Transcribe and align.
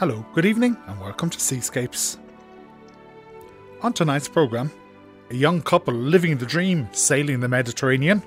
Hello, 0.00 0.24
good 0.32 0.46
evening, 0.46 0.78
and 0.86 0.98
welcome 0.98 1.28
to 1.28 1.38
Seascapes. 1.38 2.16
On 3.82 3.92
tonight's 3.92 4.28
programme, 4.28 4.72
a 5.28 5.34
young 5.34 5.60
couple 5.60 5.92
living 5.92 6.38
the 6.38 6.46
dream 6.46 6.88
sailing 6.90 7.40
the 7.40 7.48
Mediterranean, 7.48 8.22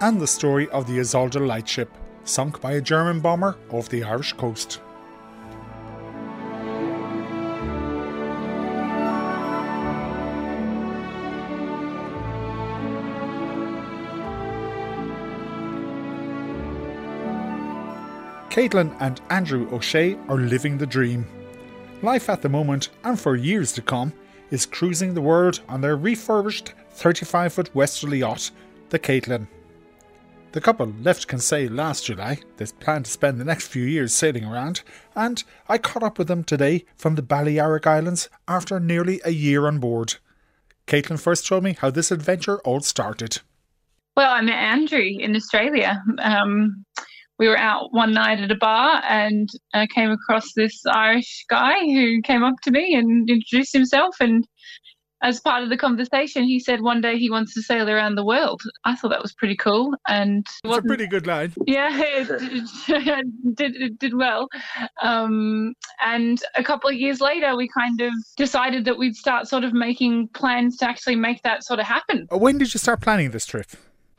and 0.00 0.20
the 0.20 0.26
story 0.26 0.68
of 0.70 0.88
the 0.88 0.98
Isolda 0.98 1.38
lightship 1.46 1.88
sunk 2.24 2.60
by 2.60 2.72
a 2.72 2.80
German 2.80 3.20
bomber 3.20 3.56
off 3.70 3.88
the 3.88 4.02
Irish 4.02 4.32
coast. 4.32 4.80
Caitlin 18.58 18.92
and 18.98 19.20
Andrew 19.30 19.72
O'Shea 19.72 20.18
are 20.28 20.36
living 20.36 20.78
the 20.78 20.86
dream. 20.86 21.24
Life 22.02 22.28
at 22.28 22.42
the 22.42 22.48
moment, 22.48 22.88
and 23.04 23.16
for 23.16 23.36
years 23.36 23.70
to 23.74 23.82
come, 23.82 24.12
is 24.50 24.66
cruising 24.66 25.14
the 25.14 25.20
world 25.20 25.60
on 25.68 25.80
their 25.80 25.96
refurbished 25.96 26.72
35 26.90 27.52
foot 27.52 27.72
westerly 27.72 28.18
yacht, 28.18 28.50
the 28.88 28.98
Caitlin. 28.98 29.46
The 30.50 30.60
couple 30.60 30.92
left 31.02 31.28
Kinsale 31.28 31.70
last 31.70 32.06
July. 32.06 32.40
They 32.56 32.66
plan 32.80 33.04
to 33.04 33.10
spend 33.12 33.38
the 33.38 33.44
next 33.44 33.68
few 33.68 33.84
years 33.84 34.12
sailing 34.12 34.44
around, 34.44 34.82
and 35.14 35.44
I 35.68 35.78
caught 35.78 36.02
up 36.02 36.18
with 36.18 36.26
them 36.26 36.42
today 36.42 36.84
from 36.96 37.14
the 37.14 37.22
Balearic 37.22 37.86
Islands 37.86 38.28
after 38.48 38.80
nearly 38.80 39.20
a 39.24 39.30
year 39.30 39.68
on 39.68 39.78
board. 39.78 40.16
Caitlin 40.88 41.20
first 41.20 41.46
told 41.46 41.62
me 41.62 41.76
how 41.78 41.90
this 41.90 42.10
adventure 42.10 42.58
all 42.62 42.80
started. 42.80 43.38
Well, 44.16 44.32
I 44.32 44.40
met 44.40 44.58
Andrew 44.58 44.98
in 44.98 45.36
Australia. 45.36 46.02
Um, 46.18 46.84
we 47.38 47.48
were 47.48 47.58
out 47.58 47.92
one 47.92 48.12
night 48.12 48.40
at 48.40 48.50
a 48.50 48.56
bar 48.56 49.02
and 49.08 49.48
I 49.72 49.86
came 49.86 50.10
across 50.10 50.52
this 50.54 50.84
Irish 50.86 51.44
guy 51.48 51.80
who 51.80 52.20
came 52.22 52.42
up 52.42 52.56
to 52.64 52.70
me 52.70 52.94
and 52.94 53.28
introduced 53.30 53.72
himself. 53.72 54.16
And 54.20 54.46
as 55.22 55.40
part 55.40 55.62
of 55.62 55.68
the 55.68 55.76
conversation, 55.76 56.44
he 56.44 56.58
said 56.58 56.80
one 56.80 57.00
day 57.00 57.16
he 57.16 57.30
wants 57.30 57.54
to 57.54 57.62
sail 57.62 57.88
around 57.88 58.16
the 58.16 58.24
world. 58.24 58.60
I 58.84 58.96
thought 58.96 59.10
that 59.10 59.22
was 59.22 59.32
pretty 59.34 59.56
cool. 59.56 59.94
And 60.08 60.44
it's 60.64 60.76
a 60.76 60.82
pretty 60.82 61.06
good 61.06 61.28
line. 61.28 61.52
Yeah, 61.66 61.90
it 61.92 63.26
did, 63.54 63.76
it 63.76 63.98
did 63.98 64.16
well. 64.16 64.48
Um, 65.02 65.74
and 66.04 66.40
a 66.56 66.64
couple 66.64 66.90
of 66.90 66.96
years 66.96 67.20
later, 67.20 67.56
we 67.56 67.68
kind 67.68 68.00
of 68.00 68.12
decided 68.36 68.84
that 68.86 68.98
we'd 68.98 69.14
start 69.14 69.46
sort 69.46 69.62
of 69.62 69.72
making 69.72 70.28
plans 70.34 70.76
to 70.78 70.88
actually 70.88 71.16
make 71.16 71.42
that 71.42 71.64
sort 71.64 71.78
of 71.78 71.86
happen. 71.86 72.26
When 72.30 72.58
did 72.58 72.74
you 72.74 72.78
start 72.78 73.00
planning 73.00 73.30
this 73.30 73.46
trip? 73.46 73.68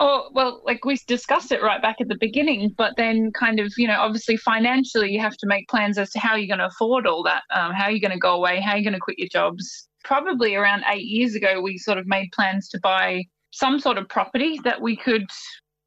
Oh, 0.01 0.29
well, 0.31 0.61
like 0.65 0.85
we 0.85 0.97
discussed 1.07 1.51
it 1.51 1.61
right 1.61 1.81
back 1.81 1.97
at 1.99 2.07
the 2.07 2.17
beginning, 2.19 2.73
but 2.77 2.93
then 2.95 3.31
kind 3.33 3.59
of, 3.59 3.73
you 3.75 3.85
know, 3.85 3.99
obviously 3.99 4.37
financially, 4.37 5.11
you 5.11 5.19
have 5.19 5.35
to 5.35 5.47
make 5.47 5.67
plans 5.67 5.97
as 5.97 6.09
to 6.11 6.19
how 6.19 6.35
you're 6.35 6.47
going 6.47 6.59
to 6.59 6.67
afford 6.67 7.05
all 7.05 7.21
that, 7.23 7.43
um, 7.53 7.73
how 7.73 7.89
you're 7.89 7.99
going 7.99 8.11
to 8.11 8.17
go 8.17 8.33
away, 8.33 8.61
how 8.61 8.71
are 8.71 8.77
you're 8.77 8.83
going 8.83 8.93
to 8.93 8.99
quit 8.99 9.19
your 9.19 9.27
jobs. 9.29 9.89
Probably 10.05 10.55
around 10.55 10.85
eight 10.89 11.05
years 11.05 11.35
ago, 11.35 11.59
we 11.59 11.77
sort 11.77 11.97
of 11.97 12.07
made 12.07 12.31
plans 12.31 12.69
to 12.69 12.79
buy 12.79 13.23
some 13.51 13.77
sort 13.77 13.97
of 13.97 14.07
property 14.07 14.57
that 14.63 14.81
we 14.81 14.95
could 14.95 15.25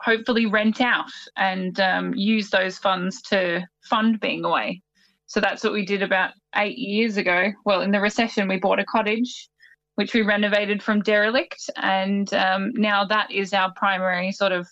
hopefully 0.02 0.44
rent 0.44 0.82
out 0.82 1.10
and 1.36 1.80
um, 1.80 2.12
use 2.14 2.50
those 2.50 2.76
funds 2.76 3.22
to 3.22 3.62
fund 3.88 4.20
being 4.20 4.44
away. 4.44 4.82
So 5.26 5.40
that's 5.40 5.64
what 5.64 5.72
we 5.72 5.86
did 5.86 6.02
about 6.02 6.32
eight 6.56 6.76
years 6.76 7.16
ago. 7.16 7.52
Well, 7.64 7.80
in 7.80 7.92
the 7.92 8.00
recession, 8.00 8.46
we 8.46 8.58
bought 8.58 8.78
a 8.78 8.84
cottage 8.84 9.48
which 9.96 10.14
we 10.14 10.22
renovated 10.22 10.82
from 10.82 11.02
derelict. 11.02 11.68
And 11.76 12.32
um, 12.34 12.72
now 12.74 13.04
that 13.04 13.30
is 13.30 13.52
our 13.52 13.72
primary 13.74 14.32
sort 14.32 14.52
of 14.52 14.66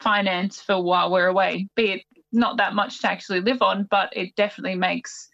finance 0.00 0.60
for 0.60 0.82
while 0.82 1.10
we're 1.10 1.26
away, 1.26 1.68
be 1.76 1.92
it 1.92 2.02
not 2.32 2.56
that 2.56 2.74
much 2.74 3.00
to 3.00 3.10
actually 3.10 3.40
live 3.40 3.62
on, 3.62 3.86
but 3.90 4.10
it 4.16 4.34
definitely 4.36 4.74
makes 4.76 5.28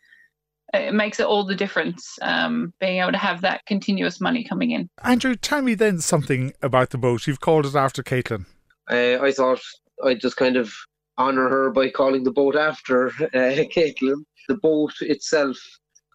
it 0.75 0.93
makes 0.93 1.19
it 1.19 1.27
all 1.27 1.45
the 1.45 1.55
difference 1.55 2.19
um, 2.21 2.75
being 2.79 3.01
able 3.01 3.13
to 3.13 3.19
have 3.19 3.41
that 3.41 3.65
continuous 3.65 4.21
money 4.21 4.45
coming 4.45 4.73
in. 4.73 4.91
Andrew, 5.03 5.35
tell 5.35 5.63
me 5.63 5.75
then 5.75 6.01
something 6.01 6.53
about 6.61 6.91
the 6.91 6.99
boat. 6.99 7.27
You've 7.27 7.41
called 7.41 7.65
it 7.65 7.75
after 7.75 8.03
Caitlin. 8.03 8.45
Uh, 8.91 9.19
I 9.23 9.33
thought 9.33 9.61
I'd 10.05 10.21
just 10.21 10.37
kind 10.37 10.57
of 10.57 10.71
honour 11.19 11.49
her 11.49 11.71
by 11.71 11.89
calling 11.89 12.23
the 12.23 12.33
boat 12.33 12.55
after 12.55 13.09
uh, 13.09 13.31
Caitlin. 13.33 14.25
The 14.49 14.57
boat 14.57 14.93
itself, 15.01 15.57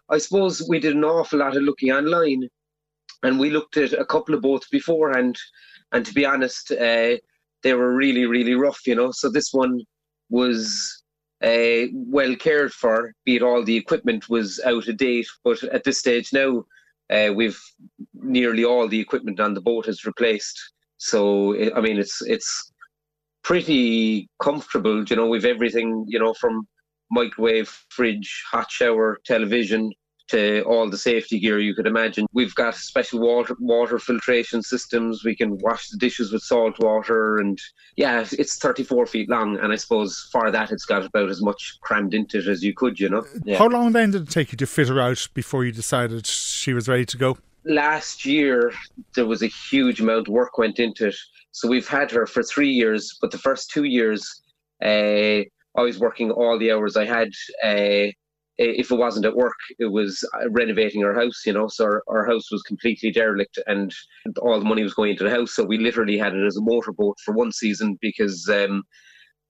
I 0.08 0.18
suppose 0.18 0.64
we 0.68 0.78
did 0.78 0.94
an 0.94 1.04
awful 1.04 1.40
lot 1.40 1.56
of 1.56 1.62
looking 1.62 1.90
online 1.90 2.48
and 3.24 3.38
we 3.38 3.50
looked 3.50 3.76
at 3.76 3.92
a 3.92 4.04
couple 4.04 4.34
of 4.34 4.42
boats 4.42 4.68
beforehand, 4.68 5.36
and 5.92 6.04
to 6.06 6.14
be 6.14 6.26
honest, 6.26 6.70
uh, 6.70 7.16
they 7.62 7.74
were 7.74 7.94
really, 7.94 8.26
really 8.26 8.54
rough, 8.54 8.86
you 8.86 8.94
know. 8.94 9.10
So 9.10 9.30
this 9.30 9.52
one 9.52 9.80
was 10.28 11.02
uh, 11.42 11.86
well 11.92 12.36
cared 12.36 12.72
for, 12.72 13.12
be 13.24 13.36
it 13.36 13.42
all 13.42 13.64
the 13.64 13.76
equipment 13.76 14.28
was 14.28 14.60
out 14.64 14.88
of 14.88 14.96
date, 14.98 15.26
but 15.42 15.62
at 15.64 15.84
this 15.84 15.98
stage 15.98 16.32
now, 16.32 16.64
uh, 17.10 17.32
we've 17.34 17.60
nearly 18.14 18.64
all 18.64 18.88
the 18.88 19.00
equipment 19.00 19.40
on 19.40 19.54
the 19.54 19.60
boat 19.60 19.88
is 19.88 20.06
replaced. 20.06 20.58
So 20.98 21.54
I 21.74 21.80
mean, 21.80 21.98
it's 21.98 22.22
it's 22.22 22.72
pretty 23.42 24.28
comfortable, 24.40 25.04
you 25.04 25.16
know. 25.16 25.26
We've 25.26 25.44
everything, 25.44 26.04
you 26.08 26.18
know, 26.18 26.34
from 26.34 26.66
microwave, 27.10 27.68
fridge, 27.90 28.42
hot 28.50 28.70
shower, 28.70 29.18
television, 29.24 29.92
to 30.28 30.62
all 30.62 30.88
the 30.88 30.96
safety 30.96 31.38
gear 31.38 31.58
you 31.58 31.74
could 31.74 31.86
imagine. 31.86 32.26
We've 32.32 32.54
got 32.54 32.74
special 32.74 33.20
water 33.20 33.56
water 33.60 33.98
filtration 33.98 34.62
systems. 34.62 35.24
We 35.24 35.36
can 35.36 35.58
wash 35.58 35.88
the 35.88 35.98
dishes 35.98 36.32
with 36.32 36.42
salt 36.42 36.78
water, 36.78 37.38
and 37.38 37.58
yeah, 37.96 38.24
it's 38.32 38.58
34 38.58 39.06
feet 39.06 39.28
long. 39.28 39.58
And 39.58 39.72
I 39.72 39.76
suppose 39.76 40.28
for 40.32 40.50
that, 40.50 40.72
it's 40.72 40.86
got 40.86 41.04
about 41.04 41.28
as 41.28 41.42
much 41.42 41.78
crammed 41.82 42.14
into 42.14 42.38
it 42.38 42.46
as 42.46 42.62
you 42.62 42.74
could. 42.74 42.98
You 42.98 43.10
know. 43.10 43.24
Yeah. 43.44 43.58
How 43.58 43.68
long 43.68 43.92
then 43.92 44.12
did 44.12 44.22
it 44.22 44.30
take 44.30 44.52
you 44.52 44.58
to 44.58 44.66
fit 44.66 44.88
her 44.88 45.00
out 45.00 45.28
before 45.34 45.64
you 45.64 45.72
decided 45.72 46.26
she 46.26 46.72
was 46.72 46.88
ready 46.88 47.04
to 47.06 47.16
go? 47.16 47.38
Last 47.66 48.24
year, 48.24 48.72
there 49.14 49.26
was 49.26 49.42
a 49.42 49.46
huge 49.46 50.00
amount 50.00 50.28
of 50.28 50.34
work 50.34 50.58
went 50.58 50.78
into 50.78 51.08
it. 51.08 51.16
So 51.52 51.68
we've 51.68 51.88
had 51.88 52.10
her 52.10 52.26
for 52.26 52.42
three 52.42 52.70
years, 52.70 53.16
but 53.20 53.30
the 53.30 53.38
first 53.38 53.70
two 53.70 53.84
years, 53.84 54.42
uh, 54.84 55.44
I 55.76 55.82
was 55.82 55.98
working 55.98 56.30
all 56.30 56.58
the 56.58 56.72
hours 56.72 56.96
I 56.96 57.06
had. 57.06 57.28
Uh, 57.62 58.12
if 58.56 58.90
it 58.90 58.96
wasn't 58.96 59.26
at 59.26 59.36
work, 59.36 59.56
it 59.78 59.86
was 59.86 60.24
uh, 60.34 60.48
renovating 60.50 61.04
our 61.04 61.14
house, 61.14 61.42
you 61.44 61.52
know. 61.52 61.66
So 61.66 61.84
our, 61.84 62.02
our 62.08 62.26
house 62.26 62.50
was 62.52 62.62
completely 62.62 63.10
derelict 63.10 63.58
and 63.66 63.92
all 64.40 64.58
the 64.58 64.64
money 64.64 64.82
was 64.82 64.94
going 64.94 65.10
into 65.10 65.24
the 65.24 65.30
house. 65.30 65.52
So 65.52 65.64
we 65.64 65.78
literally 65.78 66.16
had 66.16 66.34
it 66.34 66.46
as 66.46 66.56
a 66.56 66.62
motorboat 66.62 67.18
for 67.24 67.34
one 67.34 67.52
season 67.52 67.98
because 68.00 68.48
um, 68.48 68.84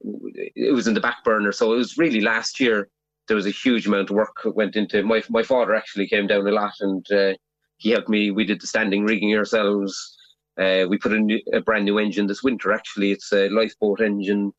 it 0.01 0.75
was 0.75 0.87
in 0.87 0.95
the 0.95 1.01
back 1.01 1.23
burner. 1.25 1.53
So 1.53 1.73
it 1.73 1.77
was 1.77 1.99
really 1.99 2.21
last 2.21 2.61
year 2.61 2.89
there 3.29 3.37
was 3.37 3.47
a 3.47 3.51
huge 3.51 3.87
amount 3.87 4.11
of 4.11 4.17
work 4.17 4.37
that 4.45 4.55
went 4.55 4.77
into 4.77 5.03
my 5.03 5.23
my 5.31 5.43
father 5.43 5.75
actually 5.75 6.07
came 6.07 6.27
down 6.27 6.47
a 6.47 6.51
lot 6.51 6.75
and 6.81 7.07
uh, 7.11 7.33
he 7.79 7.91
helped 7.91 8.09
me. 8.09 8.31
We 8.31 8.45
did 8.45 8.61
the 8.61 8.67
standing 8.67 9.05
rigging 9.05 9.35
ourselves. 9.35 10.17
Uh, 10.61 10.85
we 10.89 10.99
put 10.99 11.13
a, 11.13 11.19
new, 11.19 11.41
a 11.53 11.61
brand 11.61 11.85
new 11.85 11.99
engine 11.99 12.27
this 12.27 12.43
winter. 12.43 12.73
Actually, 12.73 13.11
it's 13.11 13.33
a 13.33 13.49
lifeboat 13.49 14.01
engine. 14.01 14.53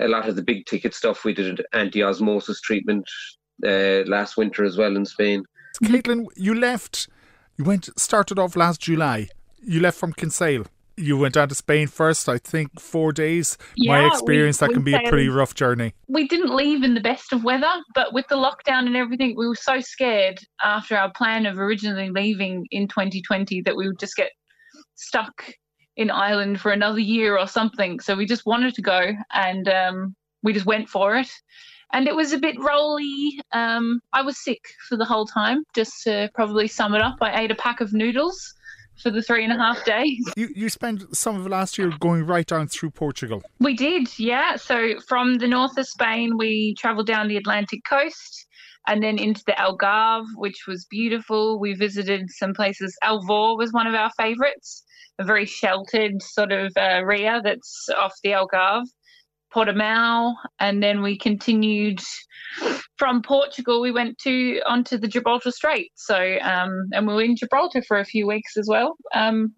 A 0.00 0.08
lot 0.08 0.28
of 0.28 0.36
the 0.36 0.42
big 0.42 0.66
ticket 0.66 0.94
stuff 0.94 1.24
we 1.24 1.34
did 1.34 1.64
anti 1.72 2.02
osmosis 2.02 2.60
treatment 2.60 3.08
uh, 3.66 4.02
last 4.06 4.36
winter 4.36 4.64
as 4.64 4.76
well 4.76 4.96
in 4.96 5.04
Spain. 5.04 5.44
Caitlin, 5.82 6.26
you 6.36 6.54
left. 6.54 7.08
You 7.56 7.64
went 7.64 7.88
started 7.98 8.38
off 8.38 8.56
last 8.56 8.80
July. 8.80 9.28
You 9.62 9.80
left 9.80 9.98
from 9.98 10.12
Kinsale. 10.12 10.66
You 10.96 11.18
went 11.18 11.34
down 11.34 11.48
to 11.48 11.54
Spain 11.56 11.88
first, 11.88 12.28
I 12.28 12.38
think, 12.38 12.78
four 12.80 13.12
days. 13.12 13.58
Yeah, 13.76 13.92
My 13.92 14.06
experience, 14.06 14.60
we, 14.60 14.68
that 14.68 14.74
can 14.74 14.84
be 14.84 14.94
a 14.94 15.00
pretty 15.08 15.28
rough 15.28 15.54
journey. 15.54 15.92
We 16.06 16.28
didn't 16.28 16.54
leave 16.54 16.84
in 16.84 16.94
the 16.94 17.00
best 17.00 17.32
of 17.32 17.42
weather, 17.42 17.72
but 17.96 18.12
with 18.12 18.26
the 18.28 18.36
lockdown 18.36 18.86
and 18.86 18.96
everything, 18.96 19.34
we 19.36 19.48
were 19.48 19.56
so 19.56 19.80
scared 19.80 20.38
after 20.62 20.96
our 20.96 21.10
plan 21.10 21.46
of 21.46 21.58
originally 21.58 22.10
leaving 22.10 22.64
in 22.70 22.86
2020 22.86 23.62
that 23.62 23.74
we 23.74 23.88
would 23.88 23.98
just 23.98 24.14
get 24.14 24.30
stuck 24.94 25.44
in 25.96 26.10
Ireland 26.10 26.60
for 26.60 26.70
another 26.70 27.00
year 27.00 27.36
or 27.36 27.48
something. 27.48 27.98
So 27.98 28.14
we 28.14 28.26
just 28.26 28.46
wanted 28.46 28.74
to 28.74 28.82
go 28.82 29.12
and 29.32 29.68
um, 29.68 30.14
we 30.44 30.52
just 30.52 30.66
went 30.66 30.88
for 30.88 31.16
it 31.16 31.30
and 31.94 32.08
it 32.08 32.14
was 32.14 32.32
a 32.32 32.38
bit 32.38 32.56
rolly. 32.58 33.40
Um, 33.52 34.00
I 34.12 34.20
was 34.22 34.42
sick 34.42 34.60
for 34.88 34.96
the 34.96 35.04
whole 35.04 35.26
time. 35.26 35.62
Just 35.74 36.02
to 36.02 36.28
probably 36.34 36.66
sum 36.66 36.94
it 36.94 37.00
up, 37.00 37.16
I 37.20 37.42
ate 37.42 37.50
a 37.52 37.54
pack 37.54 37.80
of 37.80 37.92
noodles 37.92 38.52
for 39.00 39.10
the 39.10 39.22
three 39.22 39.44
and 39.44 39.52
a 39.52 39.56
half 39.56 39.84
days. 39.84 40.20
You 40.36 40.48
you 40.54 40.68
spent 40.68 41.16
some 41.16 41.40
of 41.40 41.46
last 41.46 41.78
year 41.78 41.92
going 42.00 42.26
right 42.26 42.46
down 42.46 42.66
through 42.68 42.90
Portugal. 42.90 43.42
We 43.60 43.74
did, 43.74 44.18
yeah. 44.18 44.56
So 44.56 45.00
from 45.08 45.38
the 45.38 45.46
north 45.46 45.78
of 45.78 45.86
Spain, 45.86 46.36
we 46.36 46.74
travelled 46.78 47.06
down 47.06 47.28
the 47.28 47.36
Atlantic 47.36 47.80
coast 47.88 48.46
and 48.86 49.02
then 49.02 49.16
into 49.18 49.42
the 49.46 49.52
Algarve, 49.52 50.26
which 50.34 50.66
was 50.66 50.84
beautiful. 50.90 51.58
We 51.60 51.74
visited 51.74 52.28
some 52.28 52.54
places. 52.54 52.96
Alvor 53.02 53.56
was 53.56 53.72
one 53.72 53.86
of 53.86 53.94
our 53.94 54.10
favourites, 54.18 54.84
a 55.18 55.24
very 55.24 55.46
sheltered 55.46 56.20
sort 56.20 56.52
of 56.52 56.72
uh, 56.76 57.02
ria 57.04 57.40
that's 57.42 57.88
off 57.96 58.12
the 58.22 58.30
Algarve. 58.30 58.86
Portimao, 59.54 60.34
and 60.58 60.82
then 60.82 61.02
we 61.02 61.16
continued 61.16 62.00
from 62.96 63.22
Portugal. 63.22 63.80
We 63.80 63.92
went 63.92 64.18
to 64.18 64.60
onto 64.66 64.98
the 64.98 65.08
Gibraltar 65.08 65.50
Strait. 65.50 65.92
So, 65.94 66.38
um, 66.42 66.88
and 66.92 67.06
we 67.06 67.14
were 67.14 67.22
in 67.22 67.36
Gibraltar 67.36 67.82
for 67.82 67.98
a 67.98 68.04
few 68.04 68.26
weeks 68.26 68.56
as 68.56 68.66
well. 68.68 68.96
Um, 69.14 69.54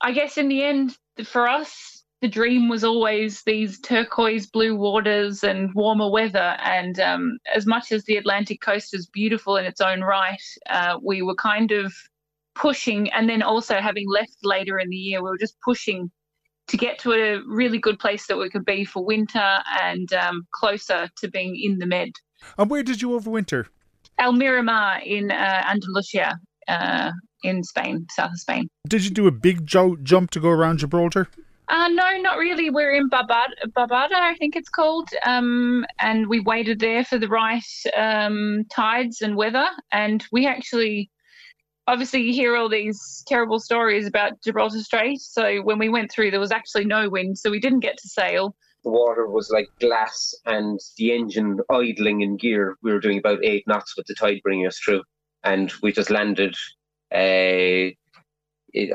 I 0.00 0.12
guess 0.12 0.36
in 0.36 0.48
the 0.48 0.62
end, 0.62 0.96
for 1.24 1.48
us, 1.48 2.04
the 2.20 2.28
dream 2.28 2.68
was 2.68 2.84
always 2.84 3.42
these 3.42 3.80
turquoise 3.80 4.46
blue 4.46 4.76
waters 4.76 5.42
and 5.42 5.74
warmer 5.74 6.08
weather. 6.10 6.56
And 6.62 6.98
um, 7.00 7.38
as 7.52 7.66
much 7.66 7.90
as 7.90 8.04
the 8.04 8.16
Atlantic 8.16 8.60
coast 8.60 8.94
is 8.94 9.08
beautiful 9.08 9.56
in 9.56 9.64
its 9.64 9.80
own 9.80 10.02
right, 10.02 10.42
uh, 10.70 10.98
we 11.02 11.22
were 11.22 11.34
kind 11.34 11.72
of 11.72 11.92
pushing, 12.54 13.10
and 13.12 13.28
then 13.28 13.42
also 13.42 13.80
having 13.80 14.08
left 14.08 14.36
later 14.44 14.78
in 14.78 14.88
the 14.90 14.96
year, 14.96 15.22
we 15.22 15.30
were 15.30 15.38
just 15.38 15.56
pushing 15.64 16.10
to 16.68 16.76
get 16.76 16.98
to 17.00 17.12
a 17.12 17.42
really 17.46 17.78
good 17.78 17.98
place 17.98 18.26
that 18.26 18.38
we 18.38 18.48
could 18.48 18.64
be 18.64 18.84
for 18.84 19.04
winter 19.04 19.58
and 19.82 20.12
um, 20.12 20.46
closer 20.52 21.08
to 21.18 21.28
being 21.28 21.56
in 21.60 21.78
the 21.78 21.86
Med. 21.86 22.10
And 22.58 22.70
where 22.70 22.82
did 22.82 23.02
you 23.02 23.10
overwinter? 23.10 23.66
Almerimar 24.20 25.04
in 25.04 25.30
uh, 25.30 25.62
Andalusia, 25.66 26.38
uh, 26.68 27.12
in 27.42 27.64
Spain, 27.64 28.06
south 28.10 28.32
of 28.32 28.38
Spain. 28.38 28.68
Did 28.88 29.04
you 29.04 29.10
do 29.10 29.26
a 29.26 29.32
big 29.32 29.66
jo- 29.66 29.96
jump 30.02 30.30
to 30.30 30.40
go 30.40 30.48
around 30.48 30.78
Gibraltar? 30.78 31.28
Uh, 31.68 31.88
no, 31.88 32.18
not 32.18 32.36
really. 32.38 32.70
We're 32.70 32.92
in 32.92 33.08
Barbada, 33.08 33.54
Barbada 33.68 34.14
I 34.14 34.34
think 34.34 34.56
it's 34.56 34.68
called, 34.68 35.08
um, 35.24 35.86
and 36.00 36.26
we 36.26 36.40
waited 36.40 36.80
there 36.80 37.04
for 37.04 37.18
the 37.18 37.28
right 37.28 37.62
um, 37.96 38.64
tides 38.70 39.22
and 39.22 39.36
weather. 39.36 39.66
And 39.90 40.22
we 40.32 40.46
actually, 40.46 41.10
obviously, 41.92 42.22
you 42.22 42.32
hear 42.32 42.56
all 42.56 42.68
these 42.68 43.22
terrible 43.26 43.60
stories 43.60 44.06
about 44.06 44.40
Gibraltar 44.42 44.80
Strait. 44.80 45.20
So 45.20 45.60
when 45.60 45.78
we 45.78 45.90
went 45.90 46.10
through, 46.10 46.30
there 46.30 46.40
was 46.40 46.50
actually 46.50 46.86
no 46.86 47.08
wind, 47.08 47.38
so 47.38 47.50
we 47.50 47.60
didn't 47.60 47.80
get 47.80 47.98
to 47.98 48.08
sail. 48.08 48.56
The 48.82 48.90
water 48.90 49.28
was 49.28 49.50
like 49.50 49.68
glass, 49.78 50.34
and 50.46 50.80
the 50.96 51.12
engine 51.12 51.60
idling 51.70 52.22
in 52.22 52.36
gear. 52.36 52.76
We 52.82 52.92
were 52.92 52.98
doing 52.98 53.18
about 53.18 53.44
eight 53.44 53.64
knots 53.68 53.96
with 53.96 54.06
the 54.06 54.14
tide 54.14 54.40
bringing 54.42 54.66
us 54.66 54.78
through, 54.78 55.02
and 55.44 55.72
we 55.82 55.92
just 55.92 56.10
landed. 56.10 56.56
Uh, 57.14 57.94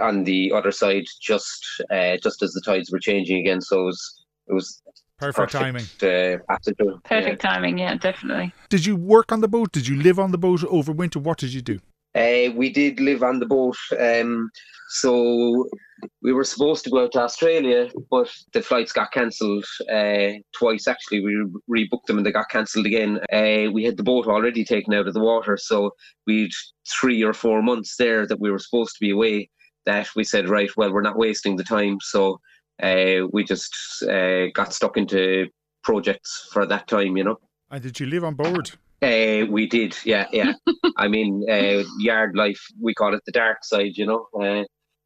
on 0.01 0.23
the 0.23 0.51
other 0.51 0.71
side 0.71 1.05
just 1.21 1.63
uh, 1.91 2.17
just 2.23 2.41
as 2.41 2.51
the 2.53 2.61
tides 2.65 2.91
were 2.91 2.97
changing 2.97 3.37
again. 3.37 3.61
So 3.61 3.81
it 3.81 3.85
was 3.85 4.25
it 4.47 4.53
was 4.53 4.81
perfect, 5.19 5.51
perfect 5.51 5.51
timing. 5.51 5.83
Uh, 6.01 6.97
perfect 7.03 7.43
yeah. 7.43 7.51
timing, 7.51 7.77
yeah, 7.77 7.95
definitely. 7.95 8.51
Did 8.69 8.87
you 8.87 8.95
work 8.95 9.31
on 9.31 9.41
the 9.41 9.47
boat? 9.47 9.71
Did 9.71 9.87
you 9.87 10.01
live 10.01 10.17
on 10.17 10.31
the 10.31 10.37
boat 10.39 10.63
over 10.63 10.91
winter? 10.91 11.19
What 11.19 11.37
did 11.37 11.53
you 11.53 11.61
do? 11.61 11.79
Uh, 12.17 12.51
we 12.53 12.69
did 12.69 12.99
live 12.99 13.23
on 13.23 13.39
the 13.39 13.45
boat. 13.45 13.77
Um, 13.99 14.49
so 14.89 15.67
we 16.21 16.31
were 16.33 16.43
supposed 16.43 16.83
to 16.83 16.89
go 16.89 17.03
out 17.03 17.11
to 17.11 17.21
Australia, 17.21 17.89
but 18.09 18.29
the 18.53 18.61
flights 18.61 18.93
got 18.93 19.11
cancelled 19.11 19.65
uh, 19.91 20.29
twice. 20.57 20.87
Actually, 20.87 21.21
we 21.21 21.35
rebooked 21.69 22.05
them 22.07 22.17
and 22.17 22.25
they 22.25 22.31
got 22.31 22.49
cancelled 22.49 22.85
again. 22.85 23.19
Uh, 23.31 23.69
we 23.71 23.83
had 23.83 23.97
the 23.97 24.03
boat 24.03 24.27
already 24.27 24.63
taken 24.63 24.93
out 24.93 25.07
of 25.07 25.13
the 25.13 25.19
water, 25.19 25.57
so 25.57 25.91
we'd 26.25 26.51
three 26.99 27.23
or 27.23 27.33
four 27.33 27.61
months 27.61 27.95
there 27.97 28.25
that 28.25 28.39
we 28.39 28.49
were 28.49 28.59
supposed 28.59 28.93
to 28.93 28.99
be 28.99 29.11
away 29.11 29.49
that 29.87 30.09
we 30.15 30.23
said, 30.23 30.49
right, 30.49 30.69
well, 30.77 30.93
we're 30.93 31.01
not 31.01 31.17
wasting 31.17 31.55
the 31.55 31.63
time. 31.63 31.97
So 32.01 32.39
uh, 32.83 33.25
we 33.31 33.43
just 33.43 33.73
uh, 34.03 34.47
got 34.53 34.73
stuck 34.73 34.97
into 34.97 35.47
projects 35.83 36.49
for 36.51 36.65
that 36.67 36.87
time, 36.87 37.17
you 37.17 37.23
know. 37.23 37.39
And 37.71 37.81
did 37.81 37.99
you 37.99 38.05
live 38.05 38.23
on 38.23 38.35
board? 38.35 38.71
Uh, 39.01 39.45
we 39.49 39.67
did, 39.67 39.95
yeah, 40.05 40.25
yeah. 40.31 40.53
I 40.97 41.07
mean, 41.07 41.45
uh, 41.49 41.83
yard 41.99 42.35
life, 42.35 42.59
we 42.81 42.95
call 42.95 43.13
it 43.13 43.21
the 43.25 43.31
dark 43.31 43.63
side, 43.63 43.95
you 43.95 44.05
know. 44.05 44.27
Uh, 44.39 44.63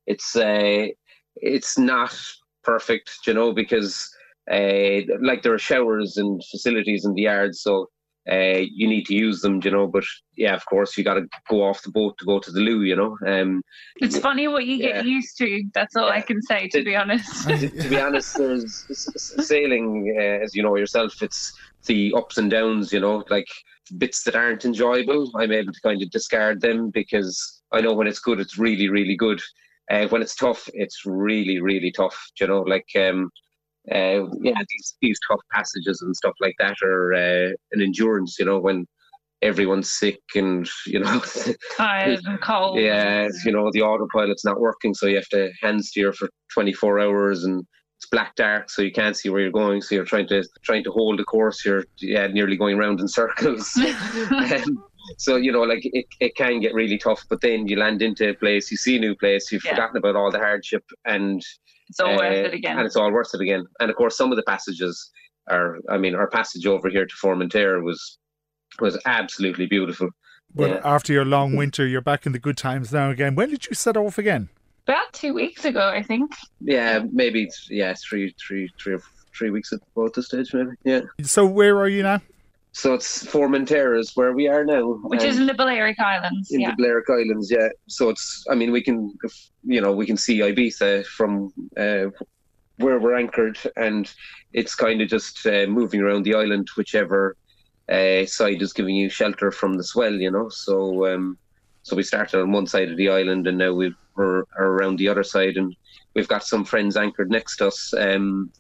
it's 0.08 0.36
uh, 0.36 0.88
it's 1.36 1.78
not 1.78 2.18
perfect, 2.64 3.12
you 3.28 3.34
know, 3.34 3.52
because 3.52 4.10
uh, 4.50 5.02
like 5.22 5.44
there 5.44 5.54
are 5.54 5.60
showers 5.60 6.18
and 6.18 6.42
facilities 6.50 7.04
in 7.04 7.14
the 7.14 7.24
yard, 7.24 7.56
so 7.56 7.88
uh, 8.32 8.62
you 8.62 8.88
need 8.88 9.06
to 9.08 9.14
use 9.14 9.42
them, 9.42 9.60
you 9.64 9.72
know. 9.72 9.88
But 9.88 10.04
yeah, 10.38 10.54
of 10.54 10.66
course, 10.66 10.98
you 10.98 11.04
got 11.04 11.16
to 11.16 11.28
go 11.50 11.64
off 11.64 11.82
the 11.82 11.92
boat 11.92 12.18
to 12.20 12.26
go 12.26 12.40
to 12.40 12.52
the 12.52 12.60
loo, 12.60 12.84
you 12.84 12.96
know. 12.96 13.18
Um, 13.26 13.62
it's 13.98 14.18
funny 14.18 14.48
what 14.48 14.66
you 14.66 14.76
yeah. 14.76 14.98
get 14.98 15.06
used 15.06 15.38
to. 15.40 15.64
That's 15.74 15.96
all 15.96 16.08
yeah. 16.08 16.14
I 16.14 16.22
can 16.22 16.42
say, 16.42 16.68
to, 16.70 16.80
to 16.80 16.86
be 16.86 16.96
honest. 16.96 17.48
to, 17.48 17.70
to, 17.82 17.90
be 17.90 18.00
honest, 18.00 18.38
there's 18.38 18.86
sailing, 19.46 20.16
uh, 20.18 20.44
as 20.44 20.56
you 20.56 20.64
know 20.64 20.76
yourself, 20.76 21.22
it's 21.22 21.54
the 21.86 22.14
ups 22.16 22.38
and 22.38 22.52
downs, 22.52 22.92
you 22.92 23.00
know, 23.00 23.24
like 23.30 23.48
bits 23.98 24.24
that 24.24 24.36
aren't 24.36 24.66
enjoyable. 24.66 25.32
I'm 25.36 25.52
able 25.52 25.74
to 25.74 25.82
kind 25.82 26.02
of 26.02 26.10
discard 26.12 26.62
them 26.62 26.90
because 26.90 27.62
I 27.72 27.82
know 27.82 27.94
when 27.94 28.08
it's 28.08 28.20
good, 28.20 28.40
it's 28.40 28.58
really, 28.58 28.90
really 28.90 29.16
good. 29.16 29.42
Uh, 29.90 30.08
when 30.08 30.22
it's 30.22 30.36
tough, 30.36 30.70
it's 30.74 31.06
really, 31.06 31.60
really 31.60 31.92
tough. 31.92 32.18
You 32.40 32.48
know, 32.48 32.62
like 32.62 32.88
um, 32.96 33.30
uh, 33.92 34.26
yeah, 34.42 34.62
these 34.70 34.96
these 35.02 35.20
tough 35.30 35.42
passages 35.52 36.02
and 36.02 36.16
stuff 36.16 36.34
like 36.40 36.56
that 36.60 36.78
are 36.84 37.14
uh, 37.14 37.50
an 37.74 37.82
endurance. 37.82 38.38
You 38.40 38.46
know, 38.46 38.60
when 38.60 38.86
everyone's 39.42 39.92
sick 39.92 40.22
and 40.36 40.70
you 40.86 41.00
know 41.00 41.22
tired 41.78 42.20
and 42.26 42.42
cold. 42.42 42.80
Yeah, 42.80 43.28
you 43.44 43.52
know 43.52 43.70
the 43.74 43.82
autopilot's 43.82 44.46
not 44.46 44.60
working, 44.60 44.94
so 44.94 45.08
you 45.08 45.16
have 45.16 45.30
to 45.30 45.52
hand 45.62 45.84
steer 45.84 46.14
for 46.14 46.30
24 46.54 47.00
hours 47.00 47.44
and 47.44 47.66
it's 48.02 48.10
black 48.10 48.36
dark, 48.36 48.68
so 48.72 48.82
you 48.82 48.92
can't 48.92 49.16
see 49.16 49.30
where 49.30 49.42
you're 49.42 49.52
going. 49.52 49.80
So 49.80 49.94
you're 49.94 50.06
trying 50.06 50.28
to 50.30 50.44
trying 50.64 50.84
to 50.86 50.92
hold 50.92 51.20
the 51.20 51.24
course. 51.24 51.64
You're 51.64 51.86
yeah 52.00 52.26
nearly 52.26 52.58
going 52.58 52.76
around 52.76 53.00
in 53.00 53.08
circles. 53.08 53.78
um, 54.32 54.84
so 55.20 55.36
you 55.36 55.52
know, 55.52 55.62
like 55.62 55.82
it, 55.84 56.08
it 56.20 56.36
can 56.36 56.60
get 56.60 56.74
really 56.74 56.98
tough. 56.98 57.24
But 57.30 57.42
then 57.42 57.68
you 57.68 57.78
land 57.78 58.02
into 58.02 58.30
a 58.30 58.34
place, 58.34 58.72
you 58.72 58.78
see 58.78 58.98
a 58.98 59.00
new 59.00 59.16
place, 59.16 59.52
you've 59.52 59.64
yeah. 59.64 59.72
forgotten 59.72 59.98
about 59.98 60.16
all 60.16 60.32
the 60.32 60.40
hardship, 60.40 60.84
and 61.06 61.46
it's 61.90 62.00
all 62.00 62.16
uh, 62.16 62.18
worth 62.18 62.46
it 62.48 62.54
again. 62.56 62.78
And 62.80 62.88
it's 62.88 62.96
all 62.96 63.12
worth 63.12 63.36
it 63.36 63.42
again. 63.42 63.66
And 63.80 63.92
of 63.92 63.96
course, 63.96 64.18
some 64.18 64.32
of 64.32 64.36
the 64.36 64.44
passages 64.44 65.12
are. 65.52 65.78
I 65.88 66.00
mean, 66.00 66.16
our 66.16 66.28
passage 66.28 66.66
over 66.66 66.90
here 66.90 67.06
to 67.06 67.16
Formentera 67.24 67.84
was 67.84 68.18
was 68.80 69.00
absolutely 69.06 69.68
beautiful. 69.68 70.10
But 70.56 70.70
yeah. 70.72 70.82
after 70.84 71.14
your 71.14 71.26
long 71.26 71.56
winter, 71.56 71.86
you're 71.86 72.02
back 72.02 72.26
in 72.26 72.32
the 72.32 72.40
good 72.40 72.58
times 72.58 72.92
now 72.92 73.12
again. 73.12 73.36
When 73.36 73.52
did 73.52 73.68
you 73.68 73.76
set 73.76 73.96
off 73.96 74.18
again? 74.18 74.50
About 74.88 75.14
two 75.14 75.34
weeks 75.34 75.66
ago, 75.66 75.90
I 75.90 76.04
think. 76.04 76.32
Yeah, 76.60 77.04
maybe. 77.12 77.50
Yeah, 77.70 77.94
three, 77.94 78.34
three, 78.40 78.70
three, 78.82 78.98
three 79.38 79.50
weeks 79.50 79.72
at 79.74 79.80
both 79.94 80.14
the 80.14 80.24
stage, 80.24 80.54
maybe. 80.54 80.72
Yeah. 80.84 81.02
So 81.22 81.46
where 81.46 81.78
are 81.78 81.88
you 81.88 82.04
now? 82.04 82.22
So 82.74 82.94
it's 82.94 83.26
Formentera 83.26 84.00
is 84.00 84.16
where 84.16 84.32
we 84.32 84.48
are 84.48 84.64
now, 84.64 84.94
which 85.04 85.24
is 85.24 85.38
in 85.38 85.46
the 85.46 85.54
Balearic 85.54 86.00
Islands. 86.00 86.52
In 86.52 86.62
yeah. 86.62 86.72
the 86.72 86.78
Balearic 86.78 87.10
Islands, 87.10 87.52
yeah. 87.52 87.68
So 87.88 88.10
it's, 88.10 88.46
I 88.50 88.56
mean, 88.56 88.72
we 88.72 88.82
can, 88.82 89.14
you 89.64 89.82
know, 89.82 89.92
we 89.92 90.06
can 90.06 90.16
see 90.16 90.40
Ibiza 90.40 91.06
from 91.06 91.52
uh, 91.76 92.06
where 92.78 92.98
we're 92.98 93.18
anchored, 93.18 93.58
and 93.76 94.12
it's 94.54 94.74
kind 94.74 95.02
of 95.02 95.10
just 95.10 95.46
uh, 95.46 95.66
moving 95.68 96.00
around 96.00 96.24
the 96.24 96.36
island, 96.36 96.70
whichever 96.78 97.36
uh, 97.90 98.26
side 98.26 98.62
is 98.62 98.72
giving 98.72 98.96
you 98.96 99.10
shelter 99.10 99.52
from 99.52 99.74
the 99.74 99.84
swell, 99.84 100.14
you 100.14 100.32
know. 100.32 100.48
So, 100.48 101.14
um, 101.14 101.38
so 101.84 101.96
we 101.96 102.04
started 102.04 102.40
on 102.40 102.52
one 102.52 102.68
side 102.68 102.90
of 102.90 102.98
the 102.98 103.10
island, 103.10 103.48
and 103.48 103.58
now 103.58 103.74
we 103.74 103.94
are 104.18 104.46
around 104.58 104.98
the 104.98 105.08
other 105.08 105.24
side, 105.24 105.58
and 105.58 105.76
we've 106.14 106.28
got 106.28 106.44
some 106.44 106.66
friends 106.66 106.98
anchored 106.98 107.32
next 107.32 107.58
to 107.58 107.68
us. 107.68 107.94
Um, 107.94 108.52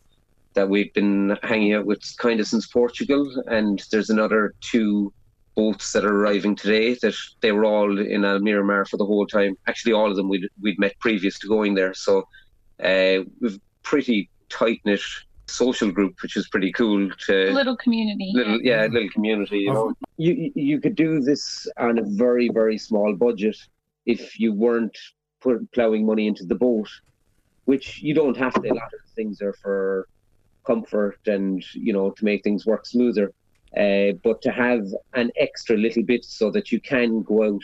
that 0.53 0.69
we've 0.69 0.93
been 0.93 1.37
hanging 1.43 1.73
out 1.73 1.85
with 1.85 2.01
kind 2.17 2.39
of 2.39 2.47
since 2.47 2.67
Portugal, 2.67 3.31
and 3.47 3.83
there's 3.91 4.09
another 4.09 4.53
two 4.59 5.13
boats 5.55 5.93
that 5.93 6.05
are 6.05 6.15
arriving 6.15 6.55
today. 6.55 6.95
That 6.95 7.15
they 7.41 7.51
were 7.51 7.65
all 7.65 7.99
in 7.99 8.21
Almerimar 8.21 8.87
for 8.87 8.97
the 8.97 9.05
whole 9.05 9.25
time. 9.25 9.57
Actually, 9.67 9.93
all 9.93 10.09
of 10.09 10.17
them 10.17 10.29
we'd 10.29 10.49
we'd 10.61 10.79
met 10.79 10.99
previous 10.99 11.39
to 11.39 11.47
going 11.47 11.75
there. 11.75 11.93
So 11.93 12.27
uh, 12.83 13.19
we've 13.39 13.59
pretty 13.83 14.29
tight 14.49 14.81
knit 14.85 15.01
social 15.51 15.91
group, 15.91 16.15
which 16.21 16.35
is 16.35 16.47
pretty 16.47 16.71
cool. 16.71 17.09
To 17.27 17.51
little 17.53 17.77
community, 17.77 18.31
little 18.33 18.61
yeah, 18.61 18.87
little 18.87 19.09
community. 19.09 19.59
You 19.59 19.73
know, 19.73 19.93
you 20.17 20.51
you 20.55 20.79
could 20.79 20.95
do 20.95 21.19
this 21.19 21.67
on 21.77 21.99
a 21.99 22.03
very 22.03 22.49
very 22.49 22.77
small 22.77 23.13
budget 23.13 23.57
if 24.05 24.39
you 24.39 24.53
weren't 24.53 24.97
put, 25.41 25.71
plowing 25.71 26.05
money 26.05 26.27
into 26.27 26.45
the 26.45 26.55
boat, 26.55 26.89
which 27.65 28.01
you 28.01 28.13
don't 28.13 28.37
have 28.37 28.53
to. 28.53 28.69
A 28.69 28.73
lot 28.73 28.93
of 28.93 29.13
things 29.15 29.41
are 29.41 29.53
for 29.53 30.07
comfort 30.65 31.19
and 31.27 31.63
you 31.73 31.93
know 31.93 32.11
to 32.11 32.25
make 32.25 32.43
things 32.43 32.65
work 32.65 32.85
smoother. 32.85 33.33
Uh, 33.77 34.11
but 34.21 34.41
to 34.41 34.51
have 34.51 34.85
an 35.13 35.31
extra 35.37 35.77
little 35.77 36.03
bit 36.03 36.25
so 36.25 36.51
that 36.51 36.73
you 36.73 36.81
can 36.81 37.21
go 37.21 37.43
out, 37.43 37.63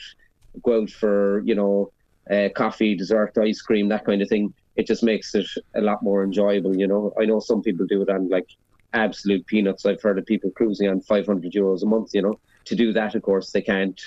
go 0.64 0.82
out 0.82 0.90
for 0.90 1.42
you 1.46 1.56
know 1.56 1.92
uh, 2.32 2.50
coffee, 2.56 2.96
dessert, 2.96 3.38
ice 3.38 3.62
cream, 3.62 3.90
that 3.90 4.06
kind 4.06 4.22
of 4.22 4.30
thing. 4.30 4.54
It 4.78 4.88
just 4.88 5.04
makes 5.04 5.36
it 5.36 5.48
a 5.76 5.82
lot 5.82 6.04
more 6.04 6.24
enjoyable. 6.24 6.78
You 6.78 6.88
know, 6.88 7.12
I 7.20 7.26
know 7.26 7.40
some 7.40 7.62
people 7.62 7.86
do 7.86 8.02
it 8.02 8.10
on 8.10 8.30
like 8.30 8.48
absolute 8.94 9.46
peanuts. 9.48 9.86
I've 9.86 10.02
heard 10.02 10.20
of 10.20 10.26
people 10.26 10.52
cruising 10.56 10.90
on 10.90 11.02
500 11.02 11.52
euros 11.52 11.84
a 11.84 11.88
month. 11.88 12.12
You 12.14 12.22
know, 12.22 12.40
to 12.66 12.76
do 12.76 12.94
that, 12.94 13.16
of 13.16 13.22
course, 13.24 13.52
they 13.52 13.62
can't. 13.62 14.00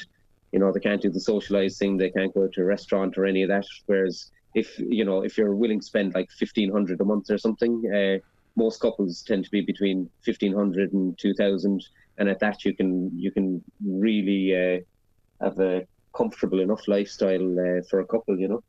You 0.52 0.58
know, 0.58 0.72
they 0.72 0.80
can't 0.80 1.02
do 1.02 1.10
the 1.10 1.20
socializing. 1.20 1.96
They 1.96 2.10
can't 2.10 2.34
go 2.34 2.48
to 2.48 2.60
a 2.62 2.64
restaurant 2.64 3.16
or 3.16 3.24
any 3.24 3.42
of 3.42 3.48
that. 3.50 3.66
Whereas 3.86 4.30
if 4.54 4.78
you 4.78 5.04
know 5.04 5.22
if 5.22 5.38
you're 5.38 5.54
willing 5.54 5.80
to 5.80 5.86
spend 5.86 6.14
like 6.14 6.28
1500 6.38 7.00
a 7.00 7.04
month 7.04 7.30
or 7.30 7.38
something, 7.38 7.82
uh, 7.94 8.18
most 8.56 8.80
couples 8.80 9.22
tend 9.26 9.44
to 9.44 9.50
be 9.50 9.60
between 9.60 10.10
1500 10.24 10.92
and 10.92 11.18
2000 11.18 11.86
and 12.18 12.28
at 12.28 12.40
that 12.40 12.64
you 12.64 12.74
can 12.74 13.10
you 13.16 13.30
can 13.30 13.62
really 13.84 14.54
uh, 14.54 15.44
have 15.44 15.58
a 15.60 15.82
comfortable 16.16 16.60
enough 16.60 16.86
lifestyle 16.88 17.48
uh, 17.60 17.80
for 17.88 18.00
a 18.00 18.06
couple 18.06 18.38
you 18.38 18.48
know 18.48 18.60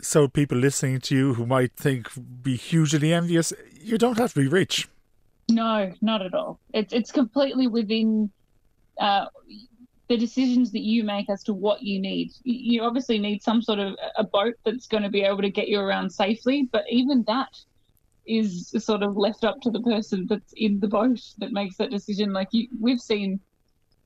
so 0.00 0.28
people 0.28 0.58
listening 0.58 1.00
to 1.00 1.14
you 1.14 1.34
who 1.34 1.46
might 1.46 1.72
think 1.72 2.08
be 2.42 2.56
hugely 2.56 3.12
envious 3.12 3.52
you 3.80 3.98
don't 3.98 4.18
have 4.18 4.32
to 4.32 4.40
be 4.40 4.48
rich 4.48 4.88
no 5.50 5.92
not 6.00 6.22
at 6.22 6.34
all 6.34 6.58
it's 6.72 6.92
it's 6.92 7.12
completely 7.12 7.66
within 7.66 8.30
uh, 8.98 9.26
the 10.08 10.16
decisions 10.16 10.72
that 10.72 10.82
you 10.82 11.02
make 11.02 11.30
as 11.30 11.42
to 11.44 11.54
what 11.54 11.82
you 11.82 11.98
need. 11.98 12.32
You 12.42 12.82
obviously 12.82 13.18
need 13.18 13.42
some 13.42 13.62
sort 13.62 13.78
of 13.78 13.96
a 14.16 14.24
boat 14.24 14.54
that's 14.64 14.86
going 14.86 15.02
to 15.02 15.08
be 15.08 15.22
able 15.22 15.42
to 15.42 15.50
get 15.50 15.68
you 15.68 15.80
around 15.80 16.10
safely, 16.10 16.68
but 16.70 16.84
even 16.90 17.24
that 17.26 17.56
is 18.26 18.74
sort 18.78 19.02
of 19.02 19.16
left 19.16 19.44
up 19.44 19.60
to 19.62 19.70
the 19.70 19.80
person 19.80 20.26
that's 20.28 20.52
in 20.56 20.80
the 20.80 20.88
boat 20.88 21.20
that 21.38 21.52
makes 21.52 21.76
that 21.76 21.90
decision. 21.90 22.32
Like 22.32 22.48
you, 22.52 22.68
we've 22.78 23.00
seen, 23.00 23.40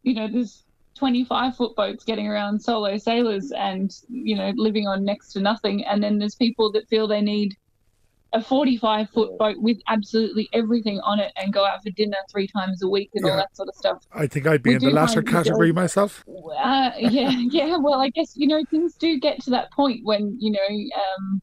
you 0.03 0.15
know, 0.15 0.29
there's 0.29 0.65
25 0.99 1.57
foot 1.57 1.77
boats 1.77 2.05
getting 2.05 2.27
around 2.27 2.61
solo 2.61 2.97
sailors 2.99 3.53
and 3.53 3.93
you 4.09 4.37
know 4.37 4.53
living 4.57 4.87
on 4.87 5.05
next 5.05 5.33
to 5.33 5.41
nothing, 5.41 5.85
and 5.85 6.03
then 6.03 6.19
there's 6.19 6.35
people 6.35 6.73
that 6.73 6.89
feel 6.89 7.07
they 7.07 7.21
need 7.21 7.57
a 8.35 8.43
45 8.43 9.09
foot 9.11 9.39
boat 9.39 9.57
with 9.59 9.79
absolutely 9.89 10.49
everything 10.53 11.01
on 11.01 11.19
it 11.19 11.33
and 11.37 11.53
go 11.53 11.65
out 11.65 11.83
for 11.83 11.91
dinner 11.91 12.17
three 12.31 12.47
times 12.47 12.83
a 12.83 12.89
week 12.89 13.11
and 13.15 13.25
yeah. 13.25 13.33
all 13.33 13.37
that 13.39 13.57
sort 13.57 13.69
of 13.69 13.75
stuff. 13.75 14.05
I 14.13 14.27
think 14.27 14.47
I'd 14.47 14.63
be 14.63 14.71
we 14.71 14.77
in 14.77 14.83
the 14.83 14.91
latter 14.91 15.23
category 15.23 15.73
myself. 15.73 16.25
Uh, 16.29 16.91
yeah, 16.99 17.31
yeah. 17.51 17.77
Well, 17.79 18.01
I 18.01 18.11
guess, 18.11 18.37
you 18.37 18.47
know, 18.47 18.63
things 18.71 18.95
do 18.97 19.19
get 19.19 19.41
to 19.45 19.51
that 19.51 19.73
point 19.73 20.01
when, 20.05 20.37
you 20.39 20.51
know, 20.51 20.59
um, 20.69 21.41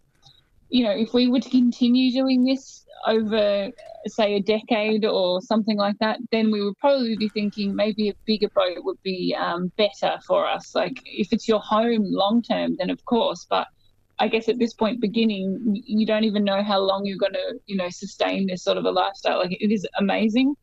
you 0.76 0.84
know, 0.84 0.92
if 0.92 1.14
we 1.14 1.30
were 1.30 1.40
to 1.40 1.50
continue 1.50 2.12
doing 2.12 2.44
this 2.44 2.86
over, 3.08 3.72
say, 4.08 4.36
a 4.36 4.42
decade 4.42 5.06
or 5.06 5.40
something 5.40 5.78
like 5.78 5.98
that, 6.00 6.20
then 6.34 6.52
we 6.52 6.62
would 6.62 6.78
probably 6.80 7.16
be 7.16 7.30
thinking 7.30 7.74
maybe 7.74 8.10
a 8.10 8.14
bigger 8.26 8.50
boat 8.50 8.84
would 8.84 9.02
be 9.02 9.34
um, 9.40 9.72
better 9.78 10.20
for 10.28 10.46
us. 10.46 10.76
Like, 10.76 11.00
if 11.06 11.32
it's 11.32 11.48
your 11.48 11.62
home 11.62 12.04
long 12.04 12.42
term, 12.42 12.76
then 12.78 12.90
of 12.90 13.06
course, 13.06 13.48
but 13.50 13.68
I 14.20 14.28
guess 14.28 14.50
at 14.50 14.60
this 14.60 14.74
point, 14.74 15.00
beginning, 15.00 15.82
you 15.86 16.06
don't 16.06 16.26
even 16.26 16.44
know 16.44 16.62
how 16.62 16.80
long 16.80 17.06
you're 17.06 17.18
going 17.26 17.40
to, 17.44 17.54
you 17.68 17.78
know, 17.78 17.88
sustain 17.90 18.48
this 18.48 18.62
sort 18.62 18.78
of 18.78 18.84
a 18.84 18.92
lifestyle. 18.92 19.40
Like 19.40 19.56
it 19.62 19.72
is 19.72 19.88
amazing, 19.98 20.56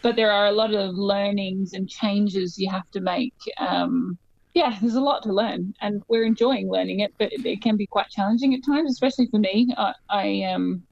but 0.00 0.16
there 0.16 0.32
are 0.32 0.46
a 0.46 0.52
lot 0.52 0.72
of 0.72 0.94
learnings 0.94 1.74
and 1.74 1.86
changes 1.86 2.56
you 2.56 2.70
have 2.70 2.90
to 2.92 3.02
make. 3.02 3.34
Um, 3.58 4.16
yeah, 4.54 4.76
there's 4.80 4.94
a 4.94 5.00
lot 5.00 5.22
to 5.24 5.32
learn, 5.32 5.74
and 5.80 6.02
we're 6.08 6.24
enjoying 6.24 6.68
learning 6.68 7.00
it, 7.00 7.14
but 7.18 7.32
it, 7.32 7.44
it 7.46 7.62
can 7.62 7.76
be 7.76 7.86
quite 7.86 8.08
challenging 8.10 8.54
at 8.54 8.64
times, 8.64 8.90
especially 8.90 9.26
for 9.26 9.38
me. 9.38 9.72
I, 9.76 9.94
I 10.08 10.42
um, 10.52 10.82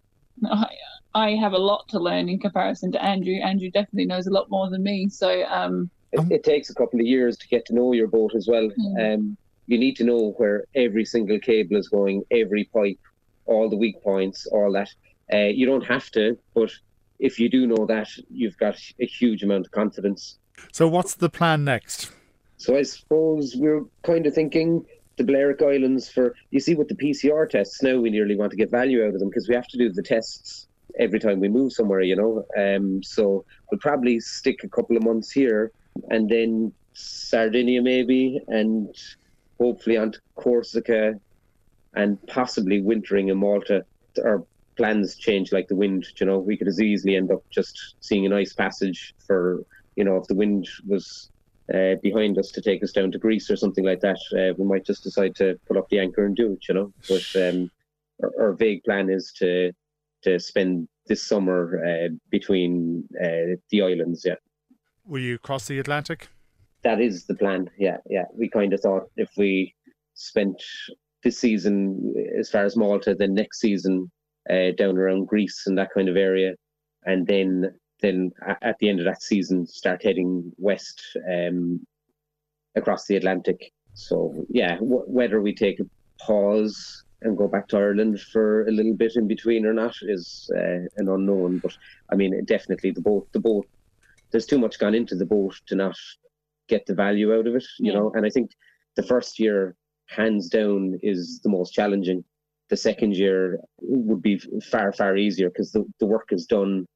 I, 0.45 0.67
I 1.15 1.31
have 1.31 1.53
a 1.53 1.59
lot 1.59 1.89
to 1.89 1.99
learn 1.99 2.29
in 2.29 2.39
comparison 2.39 2.93
to 2.93 3.03
Andrew. 3.03 3.35
Andrew 3.35 3.71
definitely 3.71 4.07
knows 4.07 4.27
a 4.27 4.31
lot 4.31 4.49
more 4.51 4.71
than 4.71 4.83
me, 4.83 5.09
so 5.09 5.45
um, 5.47 5.91
it, 6.13 6.31
it, 6.31 6.45
takes 6.45 6.71
a 6.71 6.75
couple 6.75 7.01
of 7.01 7.07
years 7.07 7.37
to 7.39 7.49
get 7.49 7.67
to 7.67 7.75
know 7.75 7.93
your 7.93 8.07
boat 8.07 8.35
as 8.35 8.47
well. 8.47 8.69
Mm. 8.79 9.15
Um, 9.15 9.37
you 9.67 9.77
need 9.77 9.97
to 9.97 10.05
know 10.05 10.35
where 10.39 10.65
every 10.75 11.05
single 11.05 11.39
cable 11.39 11.77
is 11.77 11.89
going, 11.89 12.23
every 12.31 12.65
pipe, 12.73 12.99
all 13.47 13.69
the 13.69 13.77
weak 13.77 14.03
points, 14.03 14.47
all 14.47 14.73
that. 14.73 14.89
Uh, 15.33 15.49
you 15.49 15.67
don't 15.67 15.85
have 15.85 16.11
to, 16.13 16.39
but 16.55 16.71
if 17.19 17.39
you 17.39 17.51
do 17.51 17.67
know 17.67 17.85
that, 17.87 18.09
you've 18.31 18.57
got 18.57 18.79
a 19.01 19.07
huge 19.07 19.43
amount 19.43 19.67
of 19.67 19.73
confidence. 19.73 20.39
So, 20.73 20.89
what's 20.89 21.15
the 21.15 21.29
plan 21.29 21.65
next? 21.65 22.13
So, 22.59 22.77
I 22.77 22.83
suppose 22.83 23.55
we're 23.57 23.85
kind 24.03 24.27
of 24.27 24.35
thinking 24.35 24.85
the 25.17 25.25
Balearic 25.25 25.63
Islands 25.63 26.09
for, 26.09 26.35
you 26.51 26.61
see, 26.61 26.75
with 26.75 26.89
the 26.89 26.95
PCR 26.95 27.49
tests 27.49 27.83
now, 27.83 27.99
we 27.99 28.11
nearly 28.11 28.37
want 28.37 28.51
to 28.51 28.57
get 28.57 28.71
value 28.71 29.05
out 29.05 29.15
of 29.15 29.21
them 29.21 29.29
because 29.29 29.49
we 29.49 29.55
have 29.55 29.69
to 29.69 29.79
do 29.79 29.91
the 29.91 30.03
tests 30.03 30.69
every 30.99 31.21
time 31.21 31.41
we 31.41 31.49
move 31.49 31.73
somewhere, 31.73 32.03
you 32.03 32.17
know. 32.17 32.45
Um, 32.57 33.03
so, 33.03 33.45
we'll 33.71 33.79
probably 33.81 34.21
stick 34.21 34.65
a 34.65 34.69
couple 34.69 34.97
of 34.97 35.03
months 35.03 35.31
here 35.31 35.73
and 36.11 36.29
then 36.29 36.73
Sardinia 36.95 37.83
maybe 37.83 38.41
and 38.49 38.95
hopefully 39.59 39.97
onto 39.97 40.19
Corsica 40.37 41.19
and 41.95 42.19
possibly 42.27 42.81
wintering 42.81 43.29
in 43.29 43.39
Malta. 43.39 43.85
Our 44.25 44.45
plans 44.77 45.17
change 45.17 45.53
like 45.53 45.69
the 45.69 45.77
wind. 45.77 46.07
You 46.17 46.27
know, 46.27 46.39
we 46.39 46.57
could 46.57 46.69
as 46.69 46.81
easily 46.81 47.17
end 47.17 47.31
up 47.31 47.43
just 47.51 47.95
seeing 48.01 48.27
a 48.27 48.29
nice 48.29 48.53
passage 48.53 49.15
for 49.27 49.65
you 49.97 50.05
know 50.05 50.17
if 50.17 50.27
the 50.29 50.35
wind 50.35 50.69
was 50.87 51.31
uh, 51.75 51.95
behind 52.03 52.39
us 52.39 52.51
to 52.53 52.63
take 52.63 52.83
us 52.83 52.93
down 52.93 53.13
to 53.13 53.19
Greece 53.19 53.51
or 53.51 53.57
something 53.57 53.85
like 53.85 54.01
that. 54.01 54.19
Uh, 54.33 54.55
we 54.57 54.65
might 54.65 54.87
just 54.87 55.03
decide 55.03 55.35
to 55.37 55.59
pull 55.67 55.79
up 55.79 55.89
the 55.89 55.99
anchor 55.99 56.25
and 56.25 56.37
do 56.37 56.53
it. 56.53 56.69
You 56.69 56.75
know, 56.75 56.93
but 57.09 57.37
um, 57.37 57.71
our, 58.23 58.33
our, 58.41 58.53
vague 58.53 58.85
plan 58.85 59.11
is 59.11 59.33
to 59.39 59.73
to 60.23 60.39
spend 60.39 60.89
this 61.07 61.23
summer 61.23 61.83
uh, 61.85 62.09
between 62.31 63.05
uh, 63.23 63.57
the 63.71 63.83
islands. 63.83 64.23
Yeah. 64.25 64.37
Will 65.05 65.21
you 65.21 65.39
cross 65.39 65.67
the 65.67 65.79
Atlantic? 65.79 66.29
that 66.83 67.01
is 67.01 67.27
the 67.27 67.35
plan. 67.35 67.71
Yeah, 67.79 67.99
yeah. 68.09 68.25
We 68.37 68.49
kind 68.49 68.73
of 68.73 68.81
thought 68.81 69.11
if 69.17 69.31
we 69.37 69.75
spent 70.15 70.63
this 71.23 71.39
season 71.39 72.15
as 72.39 72.51
far 72.51 72.65
as 72.65 72.77
Malta, 72.77 73.15
then 73.15 73.35
next 73.35 73.61
season 73.61 74.11
uh, 74.51 74.71
down 74.77 74.97
around 74.97 75.27
Greece 75.27 75.65
and 75.67 75.77
that 75.79 75.93
kind 75.93 76.09
of 76.09 76.17
area, 76.17 76.55
and 77.05 77.27
then 77.27 77.75
then 78.01 78.33
at 78.63 78.77
the 78.79 78.89
end 78.89 79.01
of 79.01 79.07
that 79.07 79.23
season 79.23 79.67
start 79.67 80.03
heading 80.03 80.53
west 80.57 81.03
um, 81.31 81.85
across 82.77 83.07
the 83.07 83.17
Atlantic. 83.17 83.73
So 83.95 84.47
yeah, 84.49 84.77
w- 84.77 85.05
whether 85.07 85.41
we 85.41 85.55
take 85.55 85.81
a 85.81 85.87
pause 86.21 87.05
and 87.23 87.37
go 87.37 87.49
back 87.49 87.67
to 87.69 87.79
Ireland 87.79 88.21
for 88.21 88.67
a 88.67 88.71
little 88.71 88.95
bit 88.95 89.17
in 89.17 89.27
between 89.27 89.67
or 89.67 89.73
not 89.73 89.95
is 90.03 90.51
uh, 90.57 90.87
an 90.97 91.09
unknown. 91.09 91.59
But 91.59 91.77
I 92.13 92.17
mean, 92.17 92.45
definitely 92.45 92.93
the 92.93 93.01
boat, 93.01 93.29
the 93.33 93.41
boat. 93.41 93.67
There's 94.31 94.47
too 94.47 94.59
much 94.59 94.79
gone 94.79 94.95
into 94.95 95.17
the 95.17 95.27
boat 95.27 95.61
to 95.67 95.75
not 95.75 95.97
get 96.69 96.87
the 96.87 96.95
value 96.95 97.35
out 97.35 97.47
of 97.47 97.57
it, 97.57 97.65
you 97.79 97.93
yeah. 97.93 97.99
know. 97.99 98.13
And 98.15 98.25
I 98.27 98.31
think 98.31 98.53
the 98.95 99.03
first 99.03 99.39
year, 99.39 99.75
hands 100.07 100.49
down, 100.49 100.99
is 101.03 101.41
the 101.43 101.49
most 101.49 101.73
challenging. 101.73 102.25
The 102.69 102.77
second 102.77 103.17
year 103.17 103.59
would 103.81 104.23
be 104.23 104.39
far, 104.71 104.93
far 104.93 105.17
easier 105.17 105.49
because 105.49 105.73
the, 105.73 105.85
the 105.99 106.07
work 106.07 106.29
is 106.31 106.47
done. 106.47 106.87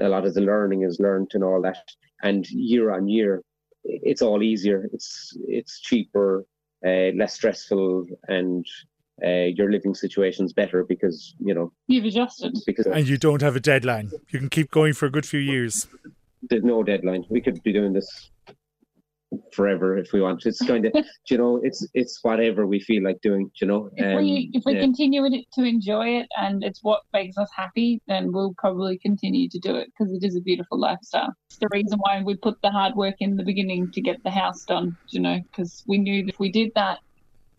A 0.00 0.08
lot 0.08 0.26
of 0.26 0.34
the 0.34 0.40
learning 0.40 0.82
is 0.82 0.98
learned 1.00 1.30
and 1.34 1.44
all 1.44 1.60
that. 1.62 1.84
And 2.22 2.48
year 2.50 2.92
on 2.92 3.08
year, 3.08 3.42
it's 3.84 4.22
all 4.22 4.42
easier. 4.42 4.88
It's 4.92 5.36
it's 5.48 5.80
cheaper, 5.80 6.44
uh, 6.86 7.12
less 7.16 7.34
stressful, 7.34 8.06
and 8.28 8.66
uh, 9.24 9.48
your 9.56 9.70
living 9.70 9.94
situation's 9.94 10.52
better 10.52 10.84
because 10.84 11.34
you 11.38 11.54
know 11.54 11.72
you've 11.86 12.04
adjusted. 12.04 12.56
Because 12.66 12.86
and 12.86 13.08
you 13.08 13.16
don't 13.16 13.42
have 13.42 13.56
a 13.56 13.60
deadline. 13.60 14.10
You 14.28 14.38
can 14.38 14.48
keep 14.48 14.70
going 14.70 14.92
for 14.94 15.06
a 15.06 15.10
good 15.10 15.26
few 15.26 15.40
years. 15.40 15.86
There's 16.48 16.64
no 16.64 16.82
deadline. 16.82 17.24
We 17.28 17.40
could 17.40 17.62
be 17.62 17.72
doing 17.72 17.92
this 17.92 18.30
forever 19.52 19.96
if 19.96 20.12
we 20.12 20.20
want. 20.20 20.44
It's 20.46 20.64
kind 20.64 20.86
of, 20.94 21.04
you 21.28 21.38
know, 21.38 21.60
it's 21.62 21.86
it's 21.94 22.18
whatever 22.22 22.66
we 22.66 22.80
feel 22.80 23.02
like 23.02 23.20
doing. 23.22 23.50
You 23.60 23.66
know, 23.66 23.90
if 23.96 24.06
um, 24.06 24.22
we 24.22 24.50
if 24.52 24.64
we 24.64 24.74
yeah. 24.74 24.80
continue 24.80 25.22
to 25.28 25.64
enjoy 25.64 26.08
it 26.18 26.26
and 26.36 26.64
it's 26.64 26.82
what 26.82 27.02
makes 27.12 27.36
us 27.36 27.50
happy, 27.54 28.00
then 28.06 28.32
we'll 28.32 28.54
probably 28.58 28.98
continue 28.98 29.48
to 29.48 29.58
do 29.58 29.76
it 29.76 29.90
because 29.92 30.12
it 30.12 30.24
is 30.24 30.36
a 30.36 30.40
beautiful 30.40 30.78
lifestyle. 30.78 31.34
It's 31.48 31.58
the 31.58 31.68
reason 31.72 31.98
why 32.00 32.22
we 32.22 32.36
put 32.36 32.60
the 32.62 32.70
hard 32.70 32.94
work 32.94 33.16
in 33.20 33.36
the 33.36 33.44
beginning 33.44 33.90
to 33.92 34.00
get 34.00 34.22
the 34.24 34.30
house 34.30 34.64
done. 34.64 34.96
You 35.08 35.20
know, 35.20 35.40
because 35.50 35.84
we 35.86 35.98
knew 35.98 36.24
that 36.24 36.30
if 36.30 36.40
we 36.40 36.50
did 36.50 36.72
that, 36.74 36.98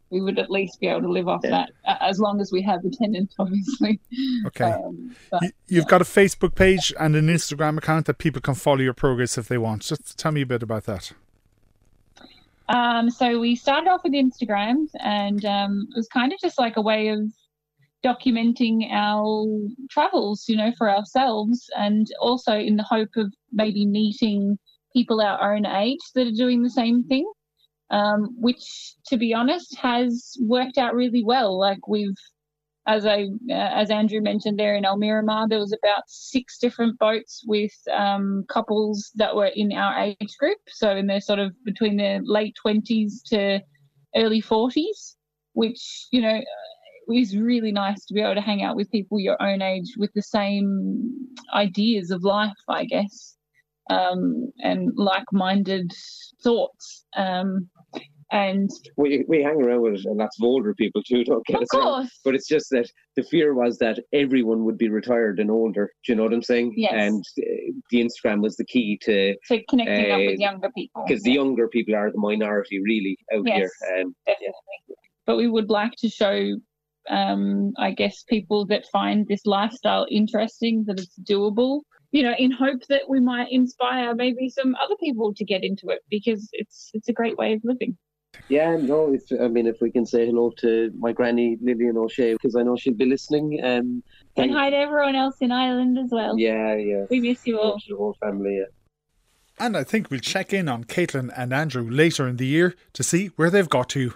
we 0.10 0.20
would 0.22 0.38
at 0.38 0.52
least 0.52 0.80
be 0.80 0.88
able 0.88 1.02
to 1.02 1.12
live 1.12 1.28
off 1.28 1.42
yeah. 1.44 1.66
that 1.86 1.98
as 2.02 2.20
long 2.20 2.42
as 2.42 2.52
we 2.52 2.62
have 2.62 2.84
a 2.84 2.90
tenant, 2.90 3.34
obviously. 3.40 4.00
Okay. 4.48 4.72
Um, 4.72 5.16
but, 5.32 5.42
you, 5.42 5.78
have 5.78 5.86
yeah. 5.86 5.90
got 5.90 6.02
a 6.02 6.06
Facebook 6.06 6.54
page 6.54 6.94
and 7.00 7.16
an 7.16 7.28
Instagram 7.30 7.78
account 7.78 8.06
that 8.08 8.18
people 8.18 8.42
can 8.42 8.56
follow 8.56 8.80
your 8.80 8.94
progress 8.94 9.38
if 9.38 9.48
they 9.48 9.58
want. 9.58 9.84
Just 9.84 10.18
tell 10.20 10.32
me 10.32 10.42
a 10.42 10.46
bit 10.46 10.62
about 10.62 10.84
that. 10.84 11.14
Um, 12.72 13.10
so 13.10 13.40
we 13.40 13.56
started 13.56 13.90
off 13.90 14.04
with 14.04 14.14
Instagrams, 14.14 14.90
and 15.00 15.44
um, 15.44 15.88
it 15.92 15.98
was 15.98 16.08
kind 16.08 16.32
of 16.32 16.40
just 16.40 16.58
like 16.58 16.78
a 16.78 16.82
way 16.82 17.10
of 17.10 17.20
documenting 18.04 18.90
our 18.92 19.46
travels, 19.90 20.46
you 20.48 20.56
know, 20.56 20.72
for 20.78 20.90
ourselves, 20.90 21.70
and 21.78 22.08
also 22.20 22.54
in 22.54 22.78
the 22.78 22.84
hope 22.84 23.10
of 23.18 23.34
maybe 23.52 23.86
meeting 23.86 24.58
people 24.94 25.22
our 25.22 25.54
own 25.54 25.66
age 25.66 26.00
that 26.16 26.28
are 26.28 26.32
doing 26.32 26.64
the 26.64 26.70
same 26.70 27.04
thing. 27.04 27.30
Um, 27.90 28.30
which, 28.40 28.96
to 29.08 29.18
be 29.18 29.34
honest, 29.34 29.76
has 29.76 30.38
worked 30.40 30.78
out 30.78 30.96
really 30.96 31.26
well. 31.26 31.60
Like 31.60 31.90
we've 31.90 32.16
as 32.88 33.06
I 33.06 33.24
uh, 33.50 33.54
as 33.54 33.92
Andrew 33.92 34.22
mentioned 34.22 34.60
there 34.60 34.76
in 34.76 34.84
Almerimar, 34.86 35.48
there 35.48 35.60
was 35.60 35.74
about 35.74 36.04
six 36.08 36.58
different 36.58 36.98
boats 36.98 37.44
with 37.46 37.74
um, 37.92 38.44
couples 38.50 39.12
that 39.16 39.36
were 39.36 39.52
in 39.56 39.72
our 39.72 40.00
age 40.00 40.36
group, 40.40 40.58
so 40.68 40.96
in 40.96 41.08
their 41.08 41.22
sort 41.22 41.40
of 41.40 41.54
between 41.64 41.98
their 41.98 42.22
late 42.24 42.56
twenties 42.60 43.22
to 43.28 43.60
early 44.16 44.42
forties, 44.42 45.16
which 45.54 46.08
you 46.12 46.22
know 46.22 46.42
is 47.14 47.38
really 47.38 47.72
nice 47.72 48.06
to 48.06 48.14
be 48.14 48.22
able 48.22 48.36
to 48.36 48.42
hang 48.42 48.64
out 48.64 48.76
with 48.76 48.92
people 48.92 49.20
your 49.20 49.42
own 49.42 49.62
age 49.62 49.94
with 49.98 50.12
the 50.14 50.22
same 50.22 51.12
ideas 51.54 52.10
of 52.10 52.24
life, 52.24 52.52
I 52.70 52.86
guess, 52.86 53.36
um, 53.90 54.52
and 54.60 54.92
like-minded 54.96 55.92
thoughts. 56.44 57.06
Um, 57.16 57.70
and 58.32 58.70
we 58.96 59.26
we 59.28 59.44
hang 59.44 59.62
around 59.62 59.82
with 59.82 60.06
lots 60.06 60.40
of 60.40 60.46
older 60.46 60.74
people 60.74 61.04
too. 61.04 61.24
Don't 61.24 61.46
get 61.46 61.58
of 61.58 61.64
us 61.64 61.68
wrong. 61.74 62.10
But 62.24 62.36
it's 62.36 62.48
just 62.48 62.70
that 62.72 62.90
the 63.18 63.24
fear 63.24 63.54
was 63.54 63.78
that 63.80 64.00
everyone 64.14 64.64
would 64.64 64.78
be 64.78 64.90
retired 64.90 65.40
and 65.40 65.52
older. 65.52 65.92
Do 66.06 66.12
you 66.12 66.16
know 66.16 66.24
what 66.24 66.34
I'm 66.34 66.42
saying? 66.42 66.74
Yes. 66.78 66.94
And 66.96 67.24
the 67.92 68.02
Instagram 68.02 68.42
was 68.42 68.56
the 68.56 68.66
key 68.66 68.98
to 69.04 69.36
to 69.48 69.64
connecting 69.70 70.12
uh, 70.12 70.16
up 70.16 70.20
with 70.20 70.30
uh, 70.30 70.34
younger 70.38 70.70
people 70.76 71.04
because 71.06 71.24
the 71.24 71.34
younger 71.34 71.68
people 71.68 71.96
are 71.96 72.12
the 72.12 72.18
minority 72.18 72.82
really 72.82 73.18
out 73.34 73.44
yes, 73.46 73.58
here. 73.58 73.72
Um, 74.00 74.16
definitely. 74.26 74.54
Yeah. 74.88 74.96
But 75.26 75.38
we 75.38 75.48
would 75.48 75.70
like 75.70 75.94
to 76.00 76.10
show. 76.10 76.56
Um, 77.10 77.74
I 77.80 77.92
guess 77.92 78.22
people 78.30 78.68
that 78.68 78.86
find 78.92 79.28
this 79.28 79.48
lifestyle 79.48 80.06
interesting, 80.12 80.84
that 80.86 81.00
it's 81.00 81.18
doable, 81.28 81.82
you 82.12 82.22
know, 82.22 82.36
in 82.38 82.52
hope 82.52 82.86
that 82.90 83.10
we 83.10 83.20
might 83.20 83.48
inspire 83.52 84.14
maybe 84.14 84.50
some 84.50 84.76
other 84.76 84.94
people 85.00 85.34
to 85.34 85.44
get 85.44 85.64
into 85.64 85.90
it 85.90 86.02
because 86.12 86.48
it's 86.52 86.92
it's 86.94 87.10
a 87.10 87.14
great 87.14 87.38
way 87.38 87.54
of 87.54 87.62
living. 87.64 87.98
Yeah, 88.48 88.76
no, 88.76 89.14
if 89.14 89.24
I 89.40 89.48
mean 89.48 89.68
if 89.68 89.82
we 89.82 89.92
can 89.92 90.06
say 90.06 90.26
hello 90.26 90.52
to 90.58 90.92
my 90.98 91.12
granny 91.12 91.58
Lillian 91.62 91.98
O'Shea 91.98 92.34
because 92.34 92.56
I 92.56 92.64
know 92.64 92.76
she'll 92.76 92.94
be 92.94 93.06
listening. 93.06 93.60
Um, 93.64 94.04
and 94.36 94.52
hi 94.52 94.70
to 94.70 94.76
everyone 94.76 95.16
else 95.16 95.38
in 95.42 95.52
Ireland 95.52 95.98
as 95.98 96.10
well. 96.12 96.38
Yeah, 96.38 96.76
yeah. 96.76 97.06
We 97.10 97.20
miss 97.20 97.46
you 97.46 97.60
all. 97.60 97.78
The 97.88 97.96
whole 97.96 98.16
family. 98.20 98.58
Yeah. 98.58 98.66
And 99.60 99.78
I 99.78 99.84
think 99.84 100.10
we'll 100.10 100.20
check 100.20 100.54
in 100.54 100.68
on 100.68 100.86
Caitlin 100.86 101.32
and 101.36 101.54
Andrew 101.54 101.90
later 101.90 102.28
in 102.28 102.38
the 102.38 102.48
year 102.48 102.76
to 102.94 103.04
see 103.04 103.28
where 103.36 103.50
they've 103.50 103.70
got 103.70 103.90
to. 103.90 104.16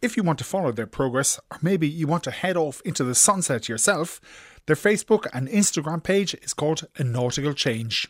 If 0.00 0.16
you 0.16 0.22
want 0.22 0.38
to 0.38 0.44
follow 0.44 0.72
their 0.72 0.86
progress, 0.86 1.38
or 1.50 1.58
maybe 1.62 1.88
you 1.88 2.06
want 2.06 2.24
to 2.24 2.30
head 2.30 2.56
off 2.56 2.80
into 2.84 3.04
the 3.04 3.14
sunset 3.14 3.68
yourself, 3.68 4.20
their 4.66 4.76
Facebook 4.76 5.26
and 5.32 5.48
Instagram 5.48 6.02
page 6.02 6.34
is 6.42 6.54
called 6.54 6.86
A 6.96 7.04
Nautical 7.04 7.54
Change. 7.54 8.08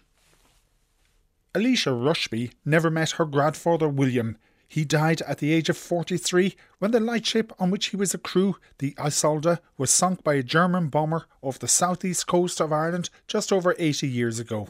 Alicia 1.55 1.93
Rushby 1.93 2.53
never 2.65 2.91
met 2.91 3.13
her 3.13 3.25
grandfather 3.25 3.89
William. 3.89 4.37
He 4.67 4.85
died 4.85 5.23
at 5.23 5.39
the 5.39 5.53
age 5.53 5.69
of 5.69 5.77
43 5.77 6.57
when 6.79 6.91
the 6.91 7.01
lightship 7.01 7.53
on 7.59 7.71
which 7.71 7.87
he 7.87 7.97
was 7.97 8.15
a 8.15 8.19
crew, 8.19 8.57
the 8.79 8.93
Isolda, 8.93 9.61
was 9.79 9.91
sunk 9.91 10.25
by 10.25 10.35
a 10.35 10.43
German 10.43 10.89
bomber 10.89 11.27
off 11.43 11.59
the 11.59 11.69
southeast 11.69 12.27
coast 12.27 12.61
of 12.61 12.73
Ireland 12.73 13.11
just 13.27 13.53
over 13.53 13.75
80 13.79 14.09
years 14.09 14.39
ago. 14.39 14.69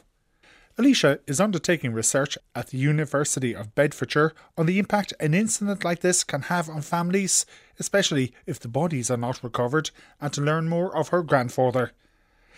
Alicia 0.77 1.19
is 1.25 1.39
undertaking 1.39 1.93
research 1.93 2.37
at 2.53 2.67
the 2.67 2.77
University 2.77 3.55
of 3.55 3.73
Bedfordshire 3.75 4.33
on 4.57 4.65
the 4.65 4.77
impact 4.77 5.13
an 5.21 5.33
incident 5.33 5.85
like 5.85 6.01
this 6.01 6.25
can 6.25 6.43
have 6.43 6.69
on 6.69 6.81
families, 6.81 7.45
especially 7.79 8.33
if 8.45 8.59
the 8.59 8.67
bodies 8.67 9.09
are 9.09 9.15
not 9.15 9.41
recovered, 9.41 9.91
and 10.19 10.33
to 10.33 10.41
learn 10.41 10.67
more 10.67 10.95
of 10.95 11.09
her 11.09 11.23
grandfather. 11.23 11.93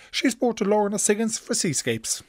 She 0.09 0.31
spoke 0.31 0.57
to 0.57 0.65
Lorna 0.65 0.97
Siggins 0.97 1.37
for 1.39 1.53
Seascapes. 1.53 2.23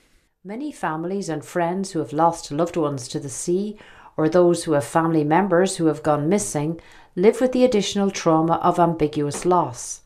Many 0.44 0.72
families 0.72 1.30
and 1.30 1.42
friends 1.42 1.92
who 1.92 2.00
have 2.00 2.12
lost 2.12 2.50
loved 2.50 2.76
ones 2.76 3.08
to 3.08 3.18
the 3.18 3.30
sea, 3.30 3.78
or 4.18 4.28
those 4.28 4.64
who 4.64 4.72
have 4.72 4.84
family 4.84 5.22
members 5.22 5.76
who 5.76 5.87
have 5.87 6.02
gone 6.02 6.28
missing, 6.28 6.78
live 7.14 7.40
with 7.40 7.52
the 7.52 7.64
additional 7.64 8.10
trauma 8.10 8.54
of 8.54 8.80
ambiguous 8.80 9.46
loss, 9.46 10.00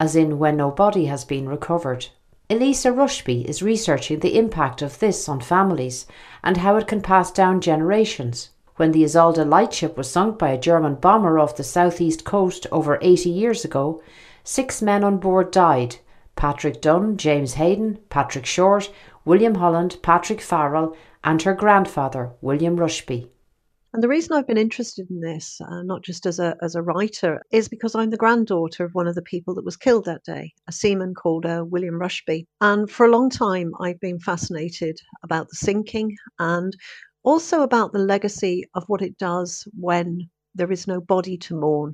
as 0.00 0.16
in 0.16 0.38
when 0.38 0.56
no 0.56 0.70
body 0.70 1.04
has 1.04 1.22
been 1.22 1.46
recovered. 1.46 2.06
Alicia 2.48 2.90
Rushby 2.90 3.46
is 3.46 3.62
researching 3.62 4.20
the 4.20 4.38
impact 4.38 4.80
of 4.80 4.98
this 5.00 5.28
on 5.28 5.38
families 5.38 6.06
and 6.42 6.56
how 6.56 6.76
it 6.76 6.86
can 6.86 7.02
pass 7.02 7.30
down 7.30 7.60
generations. 7.60 8.48
When 8.76 8.92
the 8.92 9.04
Isolda 9.04 9.46
lightship 9.46 9.98
was 9.98 10.10
sunk 10.10 10.38
by 10.38 10.48
a 10.48 10.58
German 10.58 10.94
bomber 10.94 11.38
off 11.38 11.56
the 11.56 11.62
southeast 11.62 12.24
coast 12.24 12.66
over 12.72 12.98
80 13.02 13.28
years 13.28 13.66
ago, 13.66 14.00
six 14.44 14.80
men 14.80 15.04
on 15.04 15.18
board 15.18 15.50
died 15.50 15.96
Patrick 16.36 16.80
Dunn, 16.80 17.18
James 17.18 17.54
Hayden, 17.54 17.98
Patrick 18.08 18.46
Short, 18.46 18.90
William 19.26 19.56
Holland, 19.56 19.98
Patrick 20.00 20.40
Farrell, 20.40 20.96
and 21.22 21.42
her 21.42 21.52
grandfather, 21.52 22.30
William 22.40 22.76
Rushby. 22.76 23.30
And 23.94 24.02
the 24.02 24.08
reason 24.08 24.34
I've 24.34 24.46
been 24.46 24.58
interested 24.58 25.10
in 25.10 25.20
this, 25.20 25.60
uh, 25.62 25.82
not 25.82 26.02
just 26.02 26.26
as 26.26 26.38
a 26.38 26.56
as 26.60 26.74
a 26.74 26.82
writer, 26.82 27.40
is 27.50 27.68
because 27.68 27.94
I'm 27.94 28.10
the 28.10 28.18
granddaughter 28.18 28.84
of 28.84 28.94
one 28.94 29.06
of 29.06 29.14
the 29.14 29.22
people 29.22 29.54
that 29.54 29.64
was 29.64 29.78
killed 29.78 30.04
that 30.04 30.24
day, 30.24 30.52
a 30.68 30.72
seaman 30.72 31.14
called 31.14 31.46
uh, 31.46 31.64
William 31.66 31.98
Rushby. 31.98 32.46
And 32.60 32.90
for 32.90 33.06
a 33.06 33.10
long 33.10 33.30
time, 33.30 33.72
I've 33.80 33.98
been 33.98 34.18
fascinated 34.18 35.00
about 35.22 35.48
the 35.48 35.56
sinking 35.56 36.14
and 36.38 36.76
also 37.22 37.62
about 37.62 37.92
the 37.92 37.98
legacy 37.98 38.64
of 38.74 38.84
what 38.88 39.00
it 39.00 39.16
does 39.16 39.66
when 39.78 40.28
there 40.54 40.70
is 40.70 40.86
no 40.86 41.00
body 41.00 41.38
to 41.38 41.58
mourn. 41.58 41.92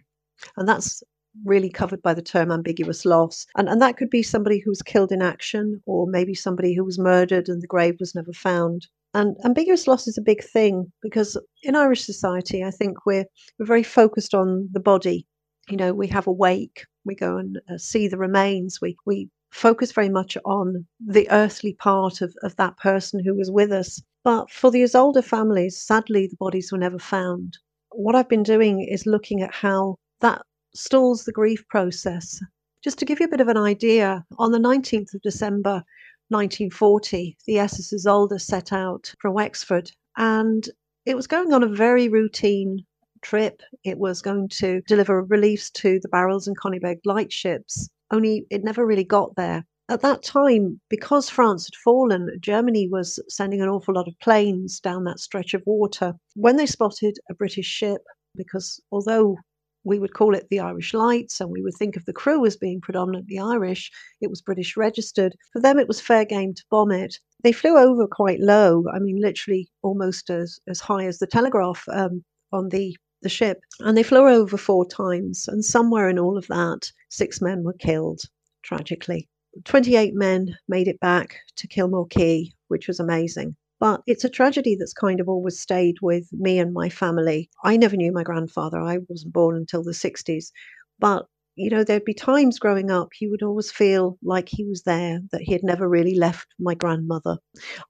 And 0.56 0.68
that's 0.68 1.00
really 1.44 1.70
covered 1.70 2.02
by 2.02 2.14
the 2.14 2.22
term 2.22 2.50
ambiguous 2.50 3.04
loss. 3.04 3.46
And, 3.56 3.68
and 3.68 3.80
that 3.82 3.96
could 3.96 4.10
be 4.10 4.22
somebody 4.22 4.58
who 4.58 4.70
was 4.70 4.82
killed 4.82 5.12
in 5.12 5.22
action, 5.22 5.80
or 5.86 6.08
maybe 6.08 6.34
somebody 6.34 6.74
who 6.74 6.84
was 6.84 6.98
murdered 6.98 7.48
and 7.48 7.62
the 7.62 7.68
grave 7.68 7.96
was 8.00 8.14
never 8.16 8.32
found. 8.32 8.88
And 9.14 9.36
ambiguous 9.44 9.86
loss 9.86 10.08
is 10.08 10.18
a 10.18 10.22
big 10.22 10.42
thing 10.42 10.92
because 11.00 11.38
in 11.62 11.76
Irish 11.76 12.04
society, 12.04 12.64
I 12.64 12.72
think 12.72 13.06
we're 13.06 13.26
we're 13.58 13.66
very 13.66 13.84
focused 13.84 14.34
on 14.34 14.68
the 14.72 14.80
body. 14.80 15.26
You 15.68 15.76
know, 15.76 15.94
we 15.94 16.08
have 16.08 16.26
a 16.26 16.32
wake, 16.32 16.84
we 17.04 17.14
go 17.14 17.36
and 17.36 17.60
uh, 17.70 17.78
see 17.78 18.08
the 18.08 18.18
remains, 18.18 18.80
we 18.82 18.96
we 19.06 19.30
focus 19.52 19.92
very 19.92 20.08
much 20.08 20.36
on 20.44 20.84
the 20.98 21.30
earthly 21.30 21.74
part 21.74 22.20
of, 22.20 22.34
of 22.42 22.56
that 22.56 22.76
person 22.78 23.22
who 23.24 23.36
was 23.36 23.52
with 23.52 23.70
us. 23.70 24.02
But 24.24 24.50
for 24.50 24.72
these 24.72 24.96
older 24.96 25.22
families, 25.22 25.80
sadly, 25.80 26.26
the 26.26 26.36
bodies 26.36 26.72
were 26.72 26.78
never 26.78 26.98
found. 26.98 27.58
What 27.90 28.16
I've 28.16 28.28
been 28.28 28.42
doing 28.42 28.80
is 28.80 29.06
looking 29.06 29.42
at 29.42 29.54
how 29.54 29.96
that 30.20 30.42
stalls 30.74 31.24
the 31.24 31.32
grief 31.32 31.64
process. 31.68 32.40
Just 32.82 32.98
to 32.98 33.04
give 33.04 33.20
you 33.20 33.26
a 33.26 33.30
bit 33.30 33.40
of 33.40 33.48
an 33.48 33.56
idea, 33.56 34.24
on 34.38 34.50
the 34.50 34.58
19th 34.58 35.14
of 35.14 35.22
December 35.22 35.84
1940, 36.28 37.36
the 37.46 37.58
SS 37.58 37.92
Isolda 37.92 38.40
set 38.40 38.72
out 38.72 39.12
from 39.20 39.34
Wexford 39.34 39.90
and 40.16 40.68
it 41.06 41.16
was 41.16 41.26
going 41.26 41.52
on 41.52 41.62
a 41.62 41.68
very 41.68 42.08
routine 42.08 42.84
trip. 43.22 43.62
It 43.84 43.98
was 43.98 44.22
going 44.22 44.48
to 44.60 44.80
deliver 44.86 45.22
reliefs 45.22 45.70
to 45.72 45.98
the 46.00 46.08
Barrels 46.08 46.46
and 46.46 46.58
Coningbeg 46.58 47.00
lightships, 47.04 47.88
only 48.10 48.46
it 48.50 48.64
never 48.64 48.86
really 48.86 49.04
got 49.04 49.34
there. 49.36 49.64
At 49.90 50.00
that 50.00 50.22
time, 50.22 50.80
because 50.88 51.28
France 51.28 51.66
had 51.66 51.76
fallen, 51.76 52.30
Germany 52.40 52.88
was 52.88 53.18
sending 53.28 53.60
an 53.60 53.68
awful 53.68 53.94
lot 53.94 54.08
of 54.08 54.18
planes 54.20 54.80
down 54.80 55.04
that 55.04 55.20
stretch 55.20 55.52
of 55.52 55.62
water. 55.66 56.14
When 56.34 56.56
they 56.56 56.64
spotted 56.64 57.18
a 57.30 57.34
British 57.34 57.66
ship, 57.66 58.00
because 58.34 58.80
although 58.90 59.36
we 59.84 59.98
would 59.98 60.14
call 60.14 60.34
it 60.34 60.48
the 60.48 60.60
Irish 60.60 60.94
Lights, 60.94 61.40
and 61.40 61.50
we 61.50 61.62
would 61.62 61.74
think 61.74 61.96
of 61.96 62.04
the 62.06 62.12
crew 62.12 62.44
as 62.46 62.56
being 62.56 62.80
predominantly 62.80 63.38
Irish. 63.38 63.90
It 64.20 64.30
was 64.30 64.40
British 64.40 64.76
registered. 64.76 65.36
For 65.52 65.60
them, 65.60 65.78
it 65.78 65.86
was 65.86 66.00
fair 66.00 66.24
game 66.24 66.54
to 66.54 66.64
bomb 66.70 66.90
it. 66.90 67.18
They 67.42 67.52
flew 67.52 67.76
over 67.76 68.06
quite 68.06 68.40
low, 68.40 68.84
I 68.92 68.98
mean, 68.98 69.20
literally 69.20 69.68
almost 69.82 70.30
as, 70.30 70.58
as 70.66 70.80
high 70.80 71.06
as 71.06 71.18
the 71.18 71.26
telegraph 71.26 71.84
um, 71.92 72.24
on 72.52 72.70
the, 72.70 72.96
the 73.22 73.28
ship. 73.28 73.60
And 73.80 73.96
they 73.96 74.02
flew 74.02 74.26
over 74.26 74.56
four 74.56 74.86
times, 74.86 75.46
and 75.46 75.64
somewhere 75.64 76.08
in 76.08 76.18
all 76.18 76.38
of 76.38 76.46
that, 76.46 76.90
six 77.10 77.40
men 77.42 77.62
were 77.62 77.74
killed, 77.74 78.22
tragically. 78.62 79.28
28 79.64 80.14
men 80.14 80.56
made 80.66 80.88
it 80.88 80.98
back 80.98 81.36
to 81.56 81.68
Kilmore 81.68 82.08
Quay, 82.08 82.52
which 82.68 82.88
was 82.88 82.98
amazing. 82.98 83.54
But 83.84 84.00
it's 84.06 84.24
a 84.24 84.30
tragedy 84.30 84.76
that's 84.76 84.94
kind 84.94 85.20
of 85.20 85.28
always 85.28 85.60
stayed 85.60 85.96
with 86.00 86.32
me 86.32 86.58
and 86.58 86.72
my 86.72 86.88
family. 86.88 87.50
I 87.64 87.76
never 87.76 87.96
knew 87.96 88.12
my 88.12 88.22
grandfather. 88.22 88.80
I 88.80 89.00
wasn't 89.10 89.34
born 89.34 89.56
until 89.56 89.82
the 89.82 89.90
60s. 89.92 90.52
But, 90.98 91.26
you 91.54 91.68
know, 91.68 91.84
there'd 91.84 92.06
be 92.06 92.14
times 92.14 92.58
growing 92.58 92.90
up 92.90 93.10
he 93.12 93.28
would 93.28 93.42
always 93.42 93.70
feel 93.70 94.16
like 94.22 94.48
he 94.48 94.64
was 94.64 94.84
there, 94.84 95.20
that 95.32 95.42
he 95.42 95.52
had 95.52 95.62
never 95.62 95.86
really 95.86 96.14
left 96.14 96.46
my 96.58 96.72
grandmother. 96.74 97.36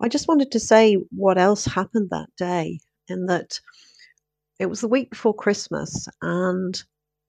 I 0.00 0.08
just 0.08 0.26
wanted 0.26 0.50
to 0.50 0.58
say 0.58 0.98
what 1.10 1.38
else 1.38 1.64
happened 1.64 2.08
that 2.10 2.30
day, 2.36 2.80
and 3.08 3.28
that 3.28 3.60
it 4.58 4.66
was 4.66 4.80
the 4.80 4.88
week 4.88 5.10
before 5.10 5.36
Christmas. 5.36 6.08
And 6.22 6.82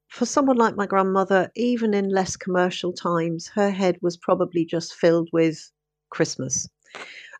for 0.09 0.25
someone 0.25 0.57
like 0.57 0.75
my 0.75 0.87
grandmother, 0.87 1.51
even 1.55 1.93
in 1.93 2.09
less 2.09 2.35
commercial 2.35 2.93
times, 2.93 3.47
her 3.49 3.69
head 3.69 3.99
was 4.01 4.17
probably 4.17 4.65
just 4.65 4.95
filled 4.95 5.29
with 5.31 5.71
Christmas. 6.09 6.67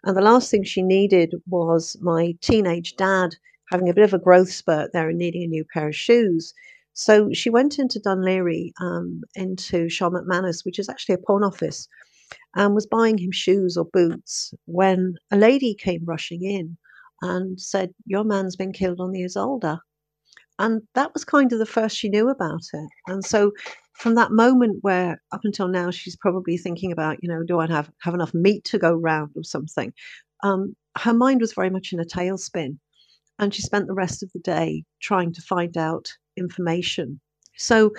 And 0.06 0.16
the 0.16 0.22
last 0.22 0.52
thing 0.52 0.64
she 0.64 0.84
needed 0.84 1.34
was 1.48 1.98
my 2.00 2.36
teenage 2.40 2.96
dad 2.96 3.36
having 3.72 3.90
a 3.90 3.94
bit 3.94 4.04
of 4.04 4.14
a 4.14 4.20
growth 4.20 4.52
spurt 4.52 4.94
there 4.94 5.10
and 5.10 5.18
needing 5.18 5.44
a 5.44 5.48
new 5.48 5.66
pair 5.74 5.88
of 5.90 5.96
shoes. 5.96 6.54
So 6.94 7.34
she 7.34 7.50
went 7.50 7.80
into 7.80 8.00
Dunleary, 8.00 8.72
um, 8.80 9.24
into 9.34 9.90
Sean 9.90 10.14
McManus, 10.14 10.64
which 10.64 10.78
is 10.78 10.88
actually 10.90 11.16
a 11.16 11.26
pawn 11.26 11.44
office, 11.44 11.88
and 12.56 12.76
was 12.76 12.86
buying 12.86 13.18
him 13.18 13.32
shoes 13.32 13.76
or 13.78 13.86
boots 13.86 14.54
when 14.66 15.16
a 15.32 15.38
lady 15.38 15.74
came 15.74 16.06
rushing 16.06 16.44
in 16.44 16.78
and 17.22 17.60
said, 17.60 17.94
Your 18.06 18.24
man's 18.24 18.56
been 18.56 18.74
killed 18.74 19.02
on 19.02 19.12
the 19.12 19.24
Isolda. 19.24 19.80
And 20.60 20.82
that 20.94 21.14
was 21.14 21.26
kind 21.26 21.52
of 21.52 21.60
the 21.60 21.66
first 21.66 21.98
she 21.98 22.10
knew 22.10 22.30
about 22.30 22.62
it. 22.74 22.90
And 23.08 23.24
so 23.24 23.52
from 23.94 24.16
that 24.16 24.32
moment 24.32 24.80
where 24.82 25.22
up 25.32 25.42
until 25.44 25.68
now 25.68 25.92
she's 25.92 26.16
probably 26.16 26.58
thinking 26.58 26.92
about, 26.92 27.18
you 27.22 27.30
know, 27.30 27.44
do 27.44 27.60
I 27.60 27.68
have, 27.68 27.92
have 28.02 28.14
enough 28.14 28.34
meat 28.34 28.64
to 28.66 28.78
go 28.78 28.94
round 28.94 29.32
or 29.36 29.44
something? 29.44 29.94
Um, 30.44 30.76
her 30.98 31.14
mind 31.14 31.42
was 31.42 31.54
very 31.54 31.70
much 31.70 31.92
in 31.92 32.00
a 32.00 32.06
tailspin. 32.06 32.78
And 33.38 33.54
she 33.54 33.62
spent 33.62 33.88
the 33.88 33.94
rest 33.94 34.24
of 34.24 34.32
the 34.32 34.40
day 34.40 34.86
trying 35.02 35.34
to 35.34 35.42
find 35.42 35.78
out 35.78 36.14
information. 36.38 37.20
So, 37.58 37.92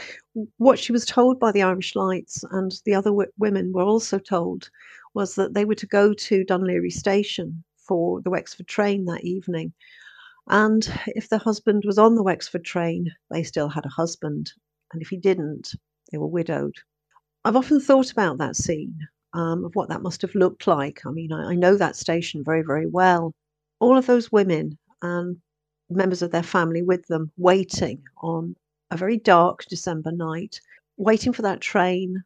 what 0.59 0.79
she 0.79 0.93
was 0.93 1.05
told 1.05 1.39
by 1.39 1.53
the 1.53 1.63
Irish 1.63 1.95
Lights 1.95 2.45
and 2.51 2.73
the 2.85 2.95
other 2.95 3.11
w- 3.11 3.31
women 3.39 3.73
were 3.73 3.83
also 3.83 4.19
told 4.19 4.71
was 5.15 5.35
that 5.35 5.55
they 5.55 5.65
were 5.65 5.75
to 5.75 5.87
go 5.87 6.13
to 6.13 6.45
Dunleary 6.45 6.91
station 6.91 7.65
for 7.77 8.21
the 8.23 8.31
Wexford 8.31 8.67
train 8.67 9.05
that 9.07 9.25
evening. 9.25 9.73
And 10.49 10.89
if 11.09 11.29
the 11.29 11.39
husband 11.39 11.83
was 11.85 11.99
on 11.99 12.15
the 12.15 12.23
Wexford 12.23 12.65
train, 12.65 13.13
they 13.31 13.43
still 13.43 13.69
had 13.69 13.85
a 13.85 13.91
husband. 13.91 14.53
And 14.93 15.03
if 15.03 15.09
he 15.09 15.17
didn't, 15.17 15.75
they 16.11 16.19
were 16.19 16.27
widowed. 16.27 16.77
I've 17.45 17.57
often 17.57 17.81
thought 17.81 18.13
about 18.13 18.39
that 18.39 18.57
scene, 18.57 18.99
um, 19.33 19.65
of 19.65 19.75
what 19.75 19.89
that 19.89 20.03
must 20.03 20.23
have 20.23 20.35
looked 20.35 20.67
like. 20.67 21.05
I 21.05 21.11
mean, 21.11 21.33
I, 21.33 21.51
I 21.51 21.55
know 21.55 21.77
that 21.77 21.97
station 21.97 22.45
very, 22.45 22.63
very 22.63 22.87
well. 22.87 23.33
All 23.81 23.97
of 23.97 24.07
those 24.07 24.31
women 24.33 24.79
and 25.03 25.37
members 25.91 26.23
of 26.23 26.31
their 26.31 26.43
family 26.43 26.83
with 26.83 27.07
them 27.07 27.31
waiting 27.37 28.03
on 28.23 28.55
a 28.91 28.97
very 28.97 29.17
dark 29.19 29.65
December 29.67 30.13
night, 30.13 30.61
waiting 30.97 31.33
for 31.33 31.43
that 31.43 31.61
train, 31.61 32.23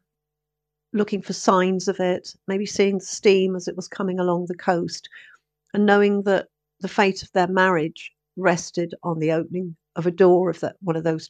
looking 0.93 1.21
for 1.21 1.33
signs 1.33 1.87
of 1.87 1.99
it, 1.99 2.33
maybe 2.47 2.65
seeing 2.65 2.99
the 2.99 3.05
steam 3.05 3.55
as 3.55 3.67
it 3.67 3.75
was 3.75 3.87
coming 3.87 4.19
along 4.19 4.45
the 4.45 4.55
coast, 4.55 5.09
and 5.73 5.85
knowing 5.85 6.23
that 6.23 6.47
the 6.81 6.87
fate 6.87 7.23
of 7.23 7.31
their 7.31 7.47
marriage 7.47 8.11
rested 8.35 8.93
on 9.03 9.19
the 9.19 9.31
opening 9.31 9.75
of 9.95 10.07
a 10.07 10.11
door 10.11 10.49
of 10.49 10.59
that 10.61 10.75
one 10.81 10.95
of 10.95 11.03
those 11.03 11.29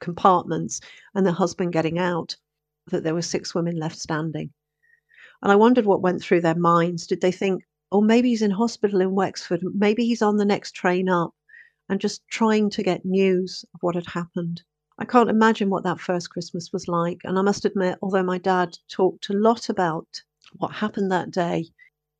compartments 0.00 0.80
and 1.14 1.26
the 1.26 1.32
husband 1.32 1.72
getting 1.72 1.98
out, 1.98 2.36
that 2.88 3.02
there 3.02 3.14
were 3.14 3.22
six 3.22 3.54
women 3.54 3.76
left 3.76 3.98
standing. 3.98 4.50
And 5.42 5.50
I 5.50 5.56
wondered 5.56 5.86
what 5.86 6.02
went 6.02 6.22
through 6.22 6.40
their 6.40 6.54
minds. 6.54 7.06
Did 7.06 7.20
they 7.20 7.32
think, 7.32 7.62
oh, 7.92 8.00
maybe 8.00 8.30
he's 8.30 8.42
in 8.42 8.50
hospital 8.50 9.00
in 9.00 9.14
Wexford, 9.14 9.62
maybe 9.74 10.04
he's 10.04 10.22
on 10.22 10.36
the 10.36 10.44
next 10.44 10.72
train 10.72 11.08
up, 11.08 11.34
and 11.88 12.00
just 12.00 12.26
trying 12.28 12.70
to 12.70 12.82
get 12.82 13.04
news 13.04 13.64
of 13.74 13.82
what 13.82 13.94
had 13.94 14.06
happened? 14.06 14.62
I 14.98 15.04
can't 15.04 15.30
imagine 15.30 15.70
what 15.70 15.84
that 15.84 16.00
first 16.00 16.30
Christmas 16.30 16.72
was 16.72 16.88
like. 16.88 17.20
And 17.24 17.38
I 17.38 17.42
must 17.42 17.64
admit, 17.64 17.98
although 18.00 18.22
my 18.22 18.38
dad 18.38 18.76
talked 18.88 19.28
a 19.28 19.34
lot 19.34 19.68
about 19.68 20.06
what 20.58 20.72
happened 20.72 21.10
that 21.10 21.30
day, 21.30 21.66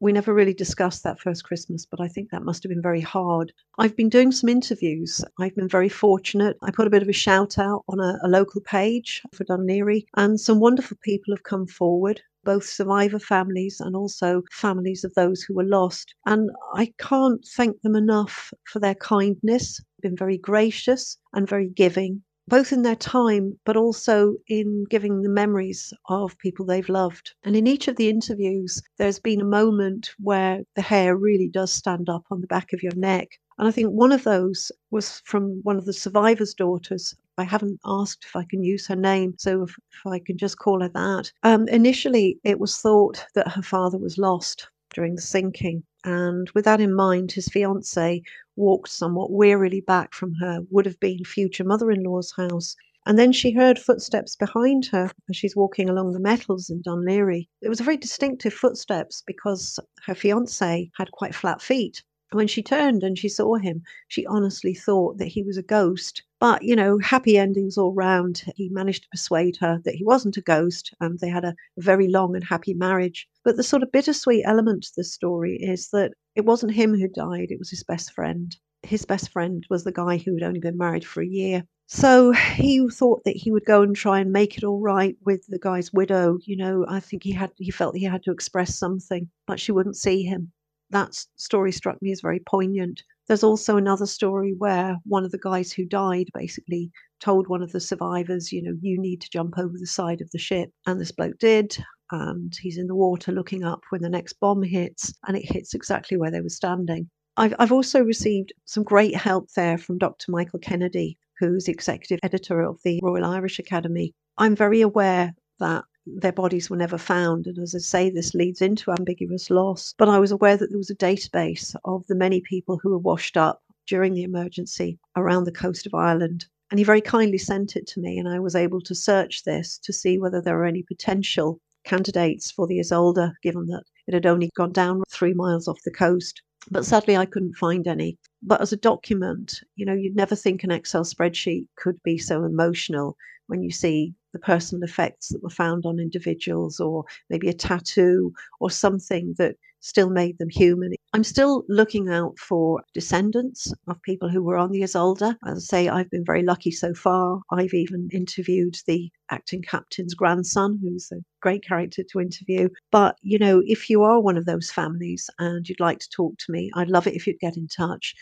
we 0.00 0.12
never 0.12 0.34
really 0.34 0.54
discussed 0.54 1.02
that 1.04 1.20
first 1.20 1.44
Christmas, 1.44 1.86
but 1.86 2.00
I 2.00 2.08
think 2.08 2.30
that 2.30 2.44
must 2.44 2.62
have 2.62 2.70
been 2.70 2.82
very 2.82 3.00
hard. 3.00 3.52
I've 3.78 3.96
been 3.96 4.08
doing 4.08 4.32
some 4.32 4.48
interviews. 4.48 5.24
I've 5.38 5.54
been 5.54 5.68
very 5.68 5.88
fortunate. 5.88 6.56
I 6.62 6.70
put 6.70 6.86
a 6.86 6.90
bit 6.90 7.02
of 7.02 7.08
a 7.08 7.12
shout 7.12 7.58
out 7.58 7.84
on 7.88 8.00
a, 8.00 8.18
a 8.22 8.28
local 8.28 8.60
page 8.60 9.22
for 9.32 9.44
Dunleary, 9.44 10.06
and 10.16 10.38
some 10.40 10.60
wonderful 10.60 10.98
people 11.02 11.34
have 11.34 11.44
come 11.44 11.66
forward 11.66 12.20
both 12.44 12.66
survivor 12.66 13.18
families 13.18 13.80
and 13.80 13.96
also 13.96 14.42
families 14.52 15.02
of 15.02 15.14
those 15.14 15.42
who 15.42 15.54
were 15.54 15.64
lost. 15.64 16.14
And 16.26 16.50
I 16.74 16.92
can't 16.98 17.42
thank 17.56 17.80
them 17.80 17.96
enough 17.96 18.52
for 18.64 18.80
their 18.80 18.94
kindness, 18.94 19.80
been 20.02 20.16
very 20.16 20.36
gracious 20.36 21.16
and 21.32 21.48
very 21.48 21.68
giving 21.68 22.22
both 22.46 22.72
in 22.72 22.82
their 22.82 22.96
time, 22.96 23.58
but 23.64 23.76
also 23.76 24.34
in 24.48 24.84
giving 24.90 25.22
the 25.22 25.28
memories 25.28 25.92
of 26.08 26.38
people 26.38 26.66
they've 26.66 26.88
loved. 26.88 27.34
And 27.42 27.56
in 27.56 27.66
each 27.66 27.88
of 27.88 27.96
the 27.96 28.08
interviews, 28.08 28.82
there's 28.98 29.18
been 29.18 29.40
a 29.40 29.46
moment 29.46 30.10
where 30.18 30.60
the 30.76 30.82
hair 30.82 31.16
really 31.16 31.48
does 31.48 31.72
stand 31.72 32.08
up 32.08 32.24
on 32.30 32.40
the 32.40 32.46
back 32.46 32.72
of 32.72 32.82
your 32.82 32.94
neck. 32.94 33.28
And 33.58 33.68
I 33.68 33.70
think 33.70 33.90
one 33.90 34.12
of 34.12 34.24
those 34.24 34.72
was 34.90 35.20
from 35.24 35.60
one 35.62 35.76
of 35.76 35.84
the 35.84 35.92
survivors' 35.92 36.54
daughters. 36.54 37.14
I 37.38 37.44
haven't 37.44 37.80
asked 37.84 38.24
if 38.24 38.36
I 38.36 38.44
can 38.44 38.62
use 38.62 38.86
her 38.88 38.96
name, 38.96 39.34
so 39.38 39.62
if, 39.62 39.70
if 39.70 40.06
I 40.06 40.18
can 40.18 40.36
just 40.36 40.58
call 40.58 40.82
her 40.82 40.88
that. 40.88 41.32
Um, 41.44 41.68
initially, 41.68 42.38
it 42.44 42.58
was 42.58 42.76
thought 42.76 43.24
that 43.34 43.52
her 43.52 43.62
father 43.62 43.98
was 43.98 44.18
lost 44.18 44.68
during 44.92 45.14
the 45.14 45.22
sinking. 45.22 45.82
And 46.04 46.50
with 46.50 46.64
that 46.64 46.80
in 46.80 46.94
mind, 46.94 47.32
his 47.32 47.48
fiancee 47.48 48.22
walked 48.56 48.88
somewhat 48.88 49.30
wearily 49.30 49.80
back 49.80 50.14
from 50.14 50.34
her 50.34 50.60
would 50.70 50.86
have 50.86 51.00
been 51.00 51.24
future 51.24 51.64
mother 51.64 51.90
in 51.90 52.02
law's 52.02 52.32
house. 52.36 52.76
And 53.06 53.18
then 53.18 53.32
she 53.32 53.52
heard 53.52 53.78
footsteps 53.78 54.36
behind 54.36 54.86
her 54.86 55.10
as 55.28 55.36
she's 55.36 55.56
walking 55.56 55.90
along 55.90 56.12
the 56.12 56.20
metals 56.20 56.70
in 56.70 56.82
Laoghaire. 56.86 57.46
It 57.60 57.68
was 57.68 57.80
a 57.80 57.84
very 57.84 57.96
distinctive 57.98 58.54
footsteps 58.54 59.22
because 59.26 59.78
her 60.06 60.14
fiance 60.14 60.90
had 60.96 61.10
quite 61.10 61.34
flat 61.34 61.60
feet. 61.60 62.02
When 62.32 62.48
she 62.48 62.62
turned 62.62 63.04
and 63.04 63.18
she 63.18 63.28
saw 63.28 63.56
him, 63.56 63.82
she 64.08 64.24
honestly 64.26 64.74
thought 64.74 65.18
that 65.18 65.28
he 65.28 65.42
was 65.42 65.56
a 65.56 65.62
ghost. 65.62 66.22
But, 66.40 66.62
you 66.62 66.74
know, 66.74 66.98
happy 66.98 67.36
endings 67.38 67.78
all 67.78 67.92
round. 67.92 68.44
He 68.56 68.68
managed 68.70 69.02
to 69.02 69.08
persuade 69.10 69.58
her 69.58 69.80
that 69.84 69.94
he 69.94 70.04
wasn't 70.04 70.36
a 70.38 70.40
ghost, 70.40 70.94
and 71.00 71.18
they 71.18 71.28
had 71.28 71.44
a 71.44 71.54
very 71.76 72.08
long 72.08 72.34
and 72.34 72.42
happy 72.42 72.74
marriage. 72.74 73.28
But 73.44 73.56
the 73.56 73.62
sort 73.62 73.82
of 73.82 73.92
bittersweet 73.92 74.42
element 74.46 74.84
to 74.84 74.92
the 74.96 75.04
story 75.04 75.56
is 75.56 75.90
that 75.90 76.12
it 76.34 76.44
wasn't 76.44 76.72
him 76.72 76.94
who 76.94 77.08
died, 77.08 77.50
it 77.50 77.58
was 77.58 77.70
his 77.70 77.84
best 77.84 78.12
friend. 78.12 78.56
His 78.82 79.04
best 79.04 79.30
friend 79.30 79.64
was 79.68 79.84
the 79.84 79.92
guy 79.92 80.16
who 80.16 80.34
had 80.34 80.42
only 80.42 80.60
been 80.60 80.78
married 80.78 81.04
for 81.04 81.22
a 81.22 81.28
year. 81.28 81.64
So 81.86 82.32
he 82.32 82.88
thought 82.88 83.24
that 83.24 83.36
he 83.36 83.52
would 83.52 83.66
go 83.66 83.82
and 83.82 83.94
try 83.94 84.20
and 84.20 84.32
make 84.32 84.56
it 84.56 84.64
all 84.64 84.80
right 84.80 85.16
with 85.24 85.46
the 85.48 85.58
guy's 85.58 85.92
widow. 85.92 86.38
You 86.44 86.56
know, 86.56 86.84
I 86.88 87.00
think 87.00 87.22
he 87.22 87.32
had 87.32 87.52
he 87.58 87.70
felt 87.70 87.96
he 87.96 88.04
had 88.04 88.22
to 88.24 88.32
express 88.32 88.78
something, 88.78 89.28
but 89.46 89.60
she 89.60 89.72
wouldn't 89.72 89.96
see 89.96 90.22
him 90.22 90.52
that 90.94 91.14
story 91.36 91.72
struck 91.72 92.00
me 92.00 92.12
as 92.12 92.20
very 92.20 92.40
poignant. 92.40 93.02
There's 93.26 93.42
also 93.42 93.76
another 93.76 94.06
story 94.06 94.54
where 94.56 94.96
one 95.04 95.24
of 95.24 95.32
the 95.32 95.38
guys 95.38 95.72
who 95.72 95.84
died 95.84 96.28
basically 96.34 96.90
told 97.20 97.48
one 97.48 97.62
of 97.62 97.72
the 97.72 97.80
survivors, 97.80 98.52
you 98.52 98.62
know, 98.62 98.76
you 98.80 99.00
need 99.00 99.20
to 99.22 99.30
jump 99.30 99.58
over 99.58 99.74
the 99.78 99.86
side 99.86 100.20
of 100.20 100.30
the 100.30 100.38
ship. 100.38 100.70
And 100.86 101.00
this 101.00 101.12
bloke 101.12 101.38
did. 101.38 101.76
And 102.10 102.52
he's 102.60 102.78
in 102.78 102.86
the 102.86 102.94
water 102.94 103.32
looking 103.32 103.64
up 103.64 103.80
when 103.90 104.02
the 104.02 104.10
next 104.10 104.34
bomb 104.34 104.62
hits, 104.62 105.12
and 105.26 105.36
it 105.36 105.50
hits 105.50 105.74
exactly 105.74 106.16
where 106.16 106.30
they 106.30 106.42
were 106.42 106.48
standing. 106.48 107.08
I've, 107.36 107.54
I've 107.58 107.72
also 107.72 108.02
received 108.02 108.52
some 108.66 108.84
great 108.84 109.16
help 109.16 109.48
there 109.56 109.78
from 109.78 109.98
Dr. 109.98 110.30
Michael 110.30 110.60
Kennedy, 110.60 111.18
who's 111.40 111.66
executive 111.66 112.20
editor 112.22 112.60
of 112.60 112.78
the 112.84 113.00
Royal 113.02 113.24
Irish 113.24 113.58
Academy. 113.58 114.12
I'm 114.38 114.54
very 114.54 114.82
aware 114.82 115.34
that 115.58 115.84
their 116.06 116.32
bodies 116.32 116.68
were 116.68 116.76
never 116.76 116.98
found. 116.98 117.46
And 117.46 117.58
as 117.58 117.74
I 117.74 117.78
say, 117.78 118.10
this 118.10 118.34
leads 118.34 118.60
into 118.60 118.90
ambiguous 118.90 119.50
loss. 119.50 119.94
But 119.96 120.08
I 120.08 120.18
was 120.18 120.30
aware 120.30 120.56
that 120.56 120.68
there 120.70 120.78
was 120.78 120.90
a 120.90 120.96
database 120.96 121.74
of 121.84 122.06
the 122.06 122.14
many 122.14 122.40
people 122.40 122.78
who 122.82 122.90
were 122.90 122.98
washed 122.98 123.36
up 123.36 123.62
during 123.86 124.14
the 124.14 124.22
emergency 124.22 124.98
around 125.16 125.44
the 125.44 125.52
coast 125.52 125.86
of 125.86 125.94
Ireland. 125.94 126.46
And 126.70 126.78
he 126.78 126.84
very 126.84 127.00
kindly 127.00 127.38
sent 127.38 127.76
it 127.76 127.86
to 127.88 128.00
me, 128.00 128.18
and 128.18 128.28
I 128.28 128.40
was 128.40 128.56
able 128.56 128.80
to 128.82 128.94
search 128.94 129.44
this 129.44 129.78
to 129.78 129.92
see 129.92 130.18
whether 130.18 130.40
there 130.40 130.56
were 130.56 130.64
any 130.64 130.82
potential 130.82 131.60
candidates 131.84 132.50
for 132.50 132.66
the 132.66 132.80
Isolda, 132.80 133.34
given 133.42 133.66
that 133.66 133.84
it 134.06 134.14
had 134.14 134.26
only 134.26 134.50
gone 134.56 134.72
down 134.72 135.02
three 135.10 135.34
miles 135.34 135.68
off 135.68 135.82
the 135.84 135.90
coast. 135.90 136.42
But 136.70 136.86
sadly, 136.86 137.16
I 137.16 137.26
couldn't 137.26 137.56
find 137.56 137.86
any. 137.86 138.18
But 138.42 138.62
as 138.62 138.72
a 138.72 138.76
document, 138.78 139.60
you 139.76 139.84
know, 139.84 139.92
you'd 139.92 140.16
never 140.16 140.34
think 140.34 140.64
an 140.64 140.70
Excel 140.70 141.04
spreadsheet 141.04 141.66
could 141.76 142.02
be 142.02 142.16
so 142.18 142.44
emotional 142.44 143.16
when 143.46 143.62
you 143.62 143.70
see 143.70 144.14
the 144.34 144.38
personal 144.40 144.84
effects 144.84 145.28
that 145.28 145.42
were 145.42 145.48
found 145.48 145.86
on 145.86 145.98
individuals, 145.98 146.80
or 146.80 147.04
maybe 147.30 147.48
a 147.48 147.54
tattoo, 147.54 148.34
or 148.60 148.70
something 148.70 149.34
that 149.38 149.56
still 149.80 150.10
made 150.10 150.36
them 150.38 150.48
human. 150.48 150.92
I'm 151.12 151.22
still 151.24 151.62
looking 151.68 152.08
out 152.08 152.38
for 152.38 152.82
descendants 152.94 153.72
of 153.86 154.00
people 154.02 154.28
who 154.30 154.42
were 154.42 154.56
on 154.56 154.70
the 154.70 154.80
Isolda. 154.80 155.36
As 155.46 155.58
I 155.58 155.60
say, 155.60 155.88
I've 155.88 156.10
been 156.10 156.24
very 156.24 156.42
lucky 156.42 156.70
so 156.70 156.94
far. 156.94 157.40
I've 157.50 157.74
even 157.74 158.08
interviewed 158.10 158.76
the 158.86 159.10
acting 159.30 159.62
captain's 159.62 160.14
grandson, 160.14 160.78
who's 160.82 161.10
a 161.12 161.22
great 161.40 161.62
character 161.64 162.02
to 162.10 162.20
interview. 162.20 162.70
But, 162.90 163.16
you 163.22 163.38
know, 163.38 163.62
if 163.66 163.88
you 163.88 164.02
are 164.02 164.20
one 164.20 164.38
of 164.38 164.46
those 164.46 164.70
families 164.70 165.28
and 165.38 165.68
you'd 165.68 165.80
like 165.80 165.98
to 165.98 166.10
talk 166.10 166.36
to 166.38 166.52
me, 166.52 166.70
I'd 166.74 166.88
love 166.88 167.06
it 167.06 167.14
if 167.14 167.26
you'd 167.26 167.38
get 167.38 167.56
in 167.56 167.68
touch. 167.68 168.14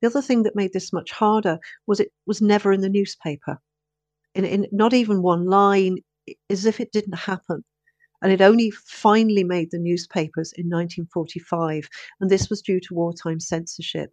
The 0.00 0.06
other 0.06 0.22
thing 0.22 0.44
that 0.44 0.56
made 0.56 0.72
this 0.72 0.92
much 0.92 1.10
harder 1.10 1.58
was 1.86 2.00
it 2.00 2.12
was 2.26 2.40
never 2.40 2.72
in 2.72 2.80
the 2.80 2.88
newspaper 2.88 3.58
in, 4.34 4.44
in 4.44 4.66
not 4.72 4.94
even 4.94 5.22
one 5.22 5.46
line, 5.46 5.98
as 6.50 6.64
if 6.66 6.80
it 6.80 6.92
didn't 6.92 7.16
happen. 7.18 7.64
And 8.22 8.32
it 8.32 8.40
only 8.40 8.70
finally 8.70 9.42
made 9.44 9.70
the 9.70 9.78
newspapers 9.78 10.52
in 10.52 10.66
1945, 10.66 11.88
and 12.20 12.30
this 12.30 12.48
was 12.48 12.62
due 12.62 12.80
to 12.80 12.94
wartime 12.94 13.40
censorship. 13.40 14.10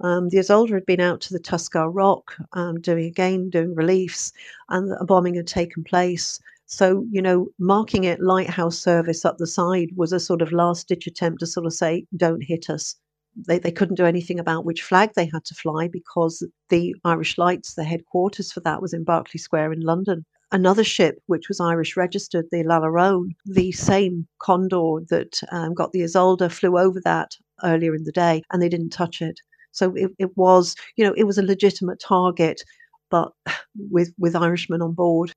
Um, 0.00 0.28
the 0.28 0.38
Isolda 0.38 0.74
had 0.74 0.86
been 0.86 1.00
out 1.00 1.20
to 1.22 1.32
the 1.32 1.38
Tuskar 1.38 1.88
Rock, 1.88 2.36
um, 2.52 2.80
doing 2.80 3.06
again 3.06 3.48
doing 3.50 3.74
reliefs, 3.74 4.32
and 4.68 4.92
a 5.00 5.04
bombing 5.04 5.34
had 5.34 5.46
taken 5.46 5.84
place. 5.84 6.40
So 6.66 7.06
you 7.10 7.22
know, 7.22 7.48
marking 7.58 8.04
it 8.04 8.20
lighthouse 8.20 8.78
service 8.78 9.24
up 9.24 9.38
the 9.38 9.46
side 9.46 9.90
was 9.94 10.12
a 10.12 10.18
sort 10.18 10.42
of 10.42 10.50
last 10.52 10.88
ditch 10.88 11.06
attempt 11.06 11.40
to 11.40 11.46
sort 11.46 11.66
of 11.66 11.74
say, 11.74 12.06
"Don't 12.16 12.42
hit 12.42 12.68
us." 12.68 12.96
They, 13.36 13.58
they 13.58 13.72
couldn't 13.72 13.96
do 13.96 14.06
anything 14.06 14.38
about 14.38 14.64
which 14.64 14.82
flag 14.82 15.10
they 15.14 15.26
had 15.32 15.44
to 15.46 15.54
fly 15.54 15.88
because 15.88 16.46
the 16.68 16.94
Irish 17.04 17.38
Lights, 17.38 17.74
the 17.74 17.84
headquarters 17.84 18.52
for 18.52 18.60
that, 18.60 18.80
was 18.82 18.92
in 18.92 19.04
Berkeley 19.04 19.38
Square 19.38 19.72
in 19.72 19.80
London. 19.80 20.24
Another 20.52 20.84
ship, 20.84 21.18
which 21.26 21.48
was 21.48 21.60
Irish 21.60 21.96
registered, 21.96 22.46
the 22.50 22.62
Lalarone, 22.62 23.30
the 23.44 23.72
same 23.72 24.26
Condor 24.40 25.00
that 25.08 25.40
um, 25.50 25.74
got 25.74 25.92
the 25.92 26.02
Isolda, 26.02 26.50
flew 26.50 26.78
over 26.78 27.00
that 27.04 27.32
earlier 27.64 27.94
in 27.94 28.04
the 28.04 28.12
day 28.12 28.42
and 28.52 28.62
they 28.62 28.68
didn't 28.68 28.90
touch 28.90 29.20
it. 29.20 29.40
So 29.72 29.92
it, 29.96 30.12
it 30.18 30.36
was, 30.36 30.76
you 30.96 31.04
know, 31.04 31.14
it 31.16 31.24
was 31.24 31.38
a 31.38 31.42
legitimate 31.42 32.00
target, 32.00 32.62
but 33.10 33.32
with, 33.90 34.12
with 34.18 34.36
Irishmen 34.36 34.82
on 34.82 34.92
board. 34.92 35.32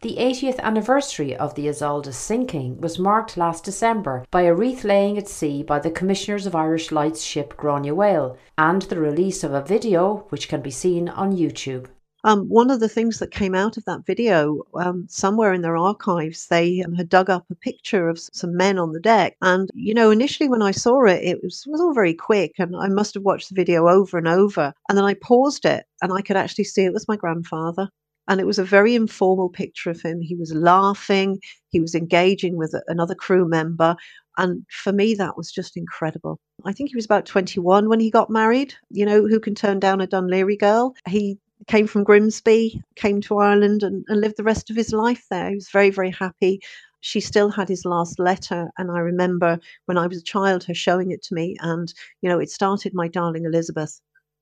The 0.00 0.14
80th 0.14 0.60
anniversary 0.60 1.34
of 1.34 1.56
the 1.56 1.68
Isolda's 1.68 2.16
sinking 2.16 2.80
was 2.80 3.00
marked 3.00 3.36
last 3.36 3.64
December 3.64 4.24
by 4.30 4.42
a 4.42 4.54
wreath 4.54 4.84
laying 4.84 5.18
at 5.18 5.26
sea 5.26 5.64
by 5.64 5.80
the 5.80 5.90
Commissioners 5.90 6.46
of 6.46 6.54
Irish 6.54 6.92
Light's 6.92 7.20
ship 7.20 7.56
Granuaile 7.56 8.36
and 8.56 8.82
the 8.82 9.00
release 9.00 9.42
of 9.42 9.52
a 9.52 9.60
video 9.60 10.26
which 10.28 10.48
can 10.48 10.62
be 10.62 10.70
seen 10.70 11.08
on 11.08 11.36
YouTube. 11.36 11.86
Um, 12.22 12.48
one 12.48 12.70
of 12.70 12.78
the 12.78 12.88
things 12.88 13.18
that 13.18 13.32
came 13.32 13.56
out 13.56 13.76
of 13.76 13.84
that 13.86 14.06
video, 14.06 14.62
um, 14.74 15.06
somewhere 15.08 15.52
in 15.52 15.62
their 15.62 15.76
archives, 15.76 16.46
they 16.46 16.80
um, 16.82 16.94
had 16.94 17.08
dug 17.08 17.28
up 17.28 17.46
a 17.50 17.56
picture 17.56 18.08
of 18.08 18.20
some 18.20 18.56
men 18.56 18.78
on 18.78 18.92
the 18.92 19.00
deck. 19.00 19.36
And, 19.42 19.68
you 19.74 19.94
know, 19.94 20.12
initially 20.12 20.48
when 20.48 20.62
I 20.62 20.70
saw 20.70 21.06
it, 21.06 21.24
it 21.24 21.42
was, 21.42 21.64
was 21.66 21.80
all 21.80 21.92
very 21.92 22.14
quick. 22.14 22.52
And 22.58 22.76
I 22.76 22.86
must 22.86 23.14
have 23.14 23.24
watched 23.24 23.48
the 23.48 23.56
video 23.56 23.88
over 23.88 24.16
and 24.16 24.28
over. 24.28 24.72
And 24.88 24.96
then 24.96 25.04
I 25.04 25.14
paused 25.14 25.64
it 25.64 25.86
and 26.02 26.12
I 26.12 26.22
could 26.22 26.36
actually 26.36 26.64
see 26.64 26.84
it 26.84 26.92
was 26.92 27.08
my 27.08 27.16
grandfather. 27.16 27.88
And 28.28 28.40
it 28.40 28.46
was 28.46 28.58
a 28.58 28.64
very 28.64 28.94
informal 28.94 29.48
picture 29.48 29.90
of 29.90 30.02
him. 30.02 30.20
He 30.20 30.36
was 30.36 30.52
laughing, 30.54 31.40
he 31.70 31.80
was 31.80 31.94
engaging 31.94 32.56
with 32.56 32.74
another 32.88 33.14
crew 33.14 33.48
member. 33.48 33.96
And 34.36 34.64
for 34.70 34.92
me, 34.92 35.14
that 35.14 35.36
was 35.36 35.50
just 35.50 35.76
incredible. 35.76 36.38
I 36.64 36.72
think 36.72 36.90
he 36.90 36.96
was 36.96 37.04
about 37.06 37.26
21 37.26 37.88
when 37.88 38.00
he 38.00 38.10
got 38.10 38.30
married. 38.30 38.74
You 38.90 39.06
know, 39.06 39.26
who 39.26 39.40
can 39.40 39.54
turn 39.54 39.80
down 39.80 40.00
a 40.00 40.06
Dunleary 40.06 40.56
girl? 40.56 40.94
He 41.08 41.38
came 41.66 41.86
from 41.86 42.04
Grimsby, 42.04 42.80
came 42.96 43.20
to 43.22 43.38
Ireland 43.38 43.82
and, 43.82 44.04
and 44.08 44.20
lived 44.20 44.36
the 44.36 44.44
rest 44.44 44.70
of 44.70 44.76
his 44.76 44.92
life 44.92 45.24
there. 45.30 45.48
He 45.48 45.56
was 45.56 45.70
very, 45.72 45.90
very 45.90 46.10
happy. 46.10 46.60
she 47.00 47.20
still 47.20 47.50
had 47.50 47.68
his 47.68 47.84
last 47.84 48.18
letter. 48.18 48.70
And 48.78 48.90
I 48.90 48.98
remember 49.00 49.58
when 49.86 49.98
I 49.98 50.06
was 50.06 50.18
a 50.18 50.22
child, 50.22 50.64
her 50.64 50.74
showing 50.74 51.10
it 51.10 51.22
to 51.24 51.34
me. 51.34 51.56
And, 51.60 51.92
you 52.22 52.28
know, 52.28 52.38
it 52.38 52.50
started, 52.50 52.92
My 52.94 53.08
darling 53.08 53.44
Elizabeth. 53.44 54.00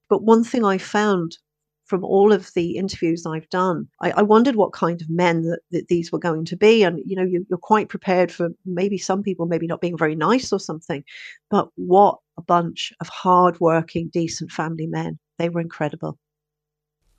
But 0.08 0.22
one 0.22 0.44
thing 0.44 0.64
I 0.64 0.78
found 0.78 1.38
from 1.86 2.04
all 2.04 2.32
of 2.32 2.52
the 2.54 2.76
interviews 2.76 3.24
I've 3.24 3.48
done, 3.48 3.88
I, 4.00 4.10
I 4.12 4.22
wondered 4.22 4.56
what 4.56 4.72
kind 4.72 5.00
of 5.00 5.08
men 5.08 5.42
that, 5.42 5.60
that, 5.70 5.88
these 5.88 6.12
were 6.12 6.18
going 6.18 6.44
to 6.46 6.56
be. 6.56 6.82
And, 6.82 7.00
you 7.06 7.16
know, 7.16 7.22
you, 7.22 7.46
you're 7.48 7.58
quite 7.58 7.88
prepared 7.88 8.30
for 8.30 8.50
maybe 8.64 8.98
some 8.98 9.22
people 9.22 9.46
maybe 9.46 9.66
not 9.66 9.80
being 9.80 9.96
very 9.96 10.16
nice 10.16 10.52
or 10.52 10.60
something. 10.60 11.04
But 11.48 11.68
what 11.76 12.18
a 12.36 12.42
bunch 12.42 12.92
of 13.00 13.08
hard-working, 13.08 14.08
decent 14.08 14.50
family 14.50 14.86
men. 14.86 15.18
They 15.38 15.48
were 15.48 15.60
incredible. 15.60 16.18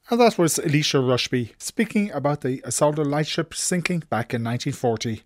And 0.10 0.20
that 0.22 0.38
was 0.38 0.58
Alicia 0.60 1.00
Rushby 1.00 1.54
speaking 1.58 2.12
about 2.12 2.42
the 2.42 2.60
Isolda 2.60 3.06
lightship 3.06 3.54
sinking 3.54 4.04
back 4.10 4.34
in 4.34 4.44
1940. 4.44 5.24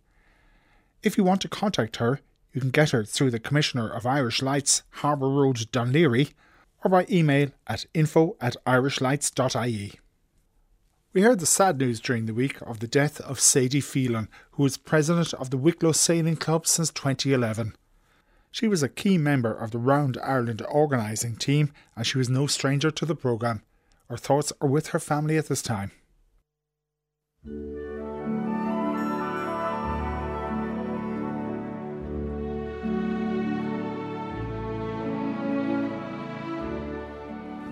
If 1.04 1.18
you 1.18 1.24
want 1.24 1.42
to 1.42 1.48
contact 1.48 1.98
her, 1.98 2.20
you 2.54 2.62
can 2.62 2.72
get 2.72 2.90
her 2.90 3.04
through 3.04 3.32
the 3.32 3.40
Commissioner 3.40 3.90
of 3.90 4.06
Irish 4.06 4.42
Lights, 4.42 4.84
Harbour 4.90 5.30
Road, 5.30 5.58
Laoghaire, 5.72 6.34
or 6.84 6.90
by 6.90 7.06
email 7.10 7.50
at 7.68 7.86
info 7.94 8.36
at 8.42 8.56
irishlights.ie. 8.66 9.94
We 11.14 11.22
heard 11.22 11.40
the 11.40 11.46
sad 11.46 11.78
news 11.78 12.00
during 12.00 12.26
the 12.26 12.34
week 12.34 12.62
of 12.62 12.80
the 12.80 12.88
death 12.88 13.20
of 13.22 13.40
Sadie 13.40 13.82
Phelan, 13.82 14.30
who 14.52 14.64
was 14.64 14.78
president 14.78 15.34
of 15.34 15.50
the 15.50 15.58
Wicklow 15.58 15.92
Sailing 15.92 16.38
Club 16.38 16.66
since 16.66 16.90
2011. 16.90 17.76
She 18.50 18.68
was 18.68 18.82
a 18.82 18.90
key 18.90 19.18
member 19.18 19.54
of 19.54 19.72
the 19.72 19.78
Round 19.78 20.18
Ireland 20.24 20.62
organising 20.70 21.36
team 21.36 21.72
and 21.96 22.06
she 22.06 22.18
was 22.18 22.30
no 22.30 22.48
stranger 22.48 22.92
to 22.92 23.06
the 23.06 23.16
programme. 23.16 23.62
Our 24.10 24.18
thoughts 24.18 24.52
are 24.62 24.68
with 24.68 24.88
her 24.88 25.00
family 25.00 25.38
at 25.38 25.48
this 25.48 25.62
time. 25.62 25.92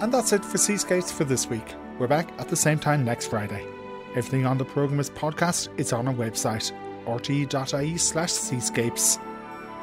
And 0.02 0.14
that's 0.14 0.32
it 0.32 0.46
for 0.46 0.58
Seascapes 0.58 1.12
for 1.12 1.26
this 1.26 1.48
week. 1.50 1.76
We're 1.98 2.08
back 2.08 2.32
at 2.40 2.48
the 2.48 2.56
same 2.56 2.80
time 2.80 3.04
next 3.04 3.28
Friday. 3.28 3.66
Everything 4.12 4.46
on 4.46 4.58
the 4.58 4.64
programme 4.64 5.02
is 5.02 5.10
podcast. 5.10 5.68
It's 5.78 5.92
on 5.92 6.08
our 6.08 6.14
website, 6.14 6.72
rte.ie 7.06 7.98
slash 7.98 8.32
seascapes. 8.32 9.20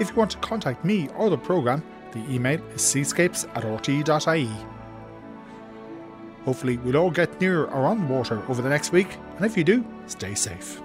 If 0.01 0.09
you 0.09 0.17
want 0.17 0.31
to 0.31 0.39
contact 0.39 0.87
me 0.87 1.09
or 1.17 1.29
the 1.29 1.37
programme, 1.37 1.83
the 2.13 2.33
email 2.33 2.61
is 2.75 2.81
seascapes 2.81 3.45
at 3.55 3.65
rte.ie. 3.65 4.51
Hopefully, 6.47 6.79
we'll 6.79 6.97
all 6.97 7.11
get 7.11 7.39
near 7.39 7.65
or 7.65 7.85
on 7.85 8.09
water 8.09 8.43
over 8.49 8.63
the 8.63 8.71
next 8.71 8.93
week, 8.93 9.19
and 9.37 9.45
if 9.45 9.55
you 9.55 9.65
do, 9.65 9.85
stay 10.07 10.35
safe. 10.35 10.81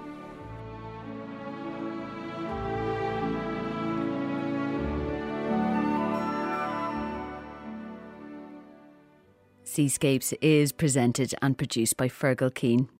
Seascapes 9.72 10.34
is 10.42 10.70
presented 10.70 11.34
and 11.40 11.56
produced 11.56 11.96
by 11.96 12.06
Fergal 12.06 12.54
Keane. 12.54 12.90